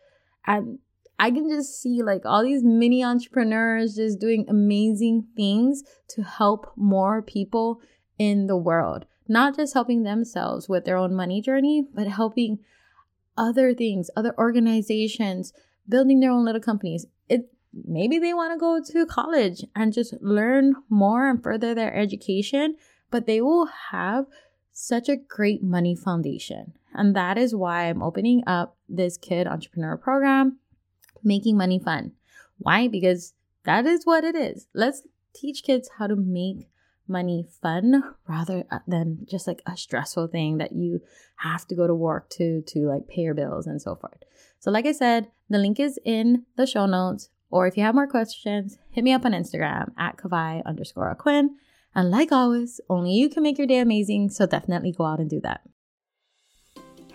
And 0.46 0.80
I 1.20 1.32
can 1.32 1.50
just 1.50 1.82
see 1.82 2.04
like 2.04 2.26
all 2.26 2.44
these 2.44 2.64
mini 2.64 3.04
entrepreneurs 3.04 3.96
just 3.96 4.20
doing 4.20 4.46
amazing 4.48 5.28
things 5.36 5.84
to 6.10 6.24
help 6.24 6.72
more 6.76 7.22
people 7.22 7.82
in 8.20 8.48
the 8.48 8.58
world. 8.58 9.06
Not 9.28 9.58
just 9.58 9.74
helping 9.74 10.04
themselves 10.04 10.70
with 10.70 10.86
their 10.86 10.98
own 10.98 11.14
money 11.14 11.42
journey, 11.42 11.86
but 11.94 12.08
helping 12.08 12.60
other 13.38 13.74
things, 13.74 14.10
other 14.16 14.34
organizations, 14.38 15.54
building 15.88 16.20
their 16.20 16.32
own 16.32 16.46
little 16.46 16.62
companies. 16.62 17.06
It 17.30 17.52
maybe 17.74 18.20
they 18.20 18.34
want 18.34 18.54
to 18.54 18.60
go 18.60 18.82
to 18.82 19.06
college 19.06 19.64
and 19.76 19.94
just 19.94 20.14
learn 20.22 20.76
more 20.90 21.30
and 21.30 21.42
further 21.42 21.76
their 21.76 21.94
education, 21.94 22.76
but 23.12 23.26
they 23.26 23.42
will 23.42 23.68
have 23.92 24.26
such 24.80 25.10
a 25.10 25.18
great 25.18 25.64
money 25.64 25.96
foundation. 25.96 26.74
And 26.94 27.16
that 27.16 27.36
is 27.36 27.56
why 27.56 27.86
I'm 27.90 28.04
opening 28.04 28.44
up 28.46 28.78
this 28.88 29.18
kid 29.18 29.48
entrepreneur 29.48 29.98
program, 29.98 30.60
making 31.24 31.58
money 31.58 31.80
fun. 31.80 32.12
Why? 32.60 32.88
Because 32.88 33.34
that 33.64 33.88
is 33.88 34.06
what 34.06 34.24
it 34.24 34.36
is. 34.36 34.68
Let's 34.76 35.02
teach 35.34 35.64
kids 35.64 35.90
how 35.98 36.06
to 36.06 36.16
make 36.16 36.70
money 37.08 37.48
fun 37.60 38.04
rather 38.28 38.66
uh, 38.70 38.80
than 38.88 39.26
just 39.28 39.48
like 39.48 39.64
a 39.66 39.76
stressful 39.76 40.28
thing 40.28 40.60
that 40.60 40.74
you 40.74 41.02
have 41.38 41.66
to 41.68 41.76
go 41.76 41.88
to 41.88 41.96
work 41.96 42.30
to 42.30 42.62
to 42.68 42.88
like 42.88 43.08
pay 43.08 43.22
your 43.22 43.34
bills 43.34 43.66
and 43.66 43.82
so 43.82 43.96
forth. 43.96 44.22
So 44.60 44.70
like 44.70 44.86
I 44.86 44.92
said, 44.92 45.32
the 45.50 45.58
link 45.58 45.80
is 45.80 46.00
in 46.06 46.46
the 46.56 46.68
show 46.68 46.86
notes. 46.86 47.30
Or 47.50 47.66
if 47.66 47.78
you 47.78 47.84
have 47.84 47.96
more 47.96 48.08
questions, 48.08 48.78
hit 48.92 49.04
me 49.04 49.14
up 49.14 49.26
on 49.26 49.32
Instagram 49.32 49.92
at 49.98 50.18
Kavai 50.18 50.64
underscore 50.66 51.16
Aquin. 51.16 51.56
And 51.98 52.12
like 52.12 52.32
always, 52.32 52.80
only 52.92 53.14
you 53.14 53.28
can 53.28 53.42
make 53.42 53.58
your 53.58 53.66
day 53.66 53.80
amazing. 53.80 54.30
So 54.30 54.46
definitely 54.46 54.92
go 54.92 55.04
out 55.04 55.20
and 55.20 55.28
do 55.28 55.42
that. 55.42 55.62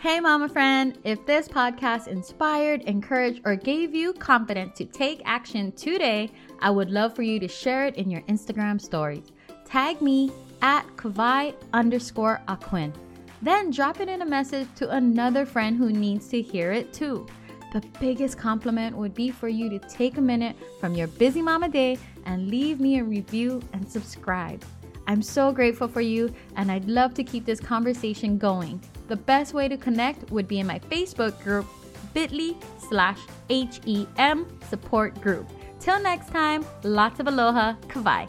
Hey, 0.01 0.19
mama 0.19 0.49
friend, 0.49 0.99
if 1.05 1.25
this 1.25 1.47
podcast 1.47 2.09
inspired, 2.09 2.83
encouraged, 2.83 3.43
or 3.45 3.55
gave 3.55 3.95
you 3.95 4.13
confidence 4.13 4.77
to 4.79 4.85
take 4.85 5.23
action 5.25 5.71
today, 5.73 6.33
I 6.59 6.71
would 6.71 6.91
love 6.91 7.15
for 7.15 7.23
you 7.23 7.39
to 7.39 7.47
share 7.47 7.87
it 7.87 7.95
in 7.95 8.11
your 8.11 8.23
Instagram 8.23 8.81
stories 8.81 9.31
tag 9.65 10.03
me 10.03 10.33
at 10.61 10.85
Kavai 10.97 11.55
underscore 11.73 12.43
Aquin. 12.49 12.93
Then 13.41 13.71
drop 13.71 14.01
it 14.01 14.09
in 14.09 14.23
a 14.23 14.27
message 14.27 14.67
to 14.77 14.91
another 14.91 15.47
friend 15.47 15.77
who 15.77 15.93
needs 15.93 16.27
to 16.29 16.43
hear 16.43 16.73
it 16.73 16.93
too. 16.93 17.27
The 17.73 17.83
biggest 18.01 18.37
compliment 18.37 18.97
would 18.97 19.15
be 19.15 19.31
for 19.31 19.49
you 19.49 19.71
to 19.71 19.79
take 19.79 20.19
a 20.19 20.21
minute 20.21 20.57
from 20.81 20.95
your 20.95 21.07
busy 21.07 21.41
mama 21.41 21.69
day 21.69 21.97
and 22.27 22.49
leave 22.49 22.81
me 22.81 22.99
a 22.99 23.05
review 23.05 23.63
and 23.73 23.89
subscribe. 23.91 24.65
I'm 25.07 25.23
so 25.23 25.53
grateful 25.53 25.89
for 25.89 26.01
you, 26.01 26.33
and 26.57 26.71
I'd 26.71 26.89
love 26.89 27.15
to 27.15 27.25
keep 27.25 27.45
this 27.45 27.61
conversation 27.61 28.39
going. 28.39 28.81
The 29.09 29.17
best 29.17 29.53
way 29.53 29.69
to 29.69 29.77
connect 29.77 30.31
would 30.31 30.47
be 30.47 30.61
in 30.61 30.67
my 30.67 30.79
Facebook 30.79 31.43
group, 31.43 31.67
bit.ly 32.15 32.55
slash 32.89 33.19
HEM 33.49 34.47
support 34.69 35.21
group. 35.21 35.49
Till 35.81 36.01
next 36.01 36.31
time, 36.31 36.65
lots 36.85 37.19
of 37.19 37.27
aloha, 37.27 37.75
kavai. 37.89 38.29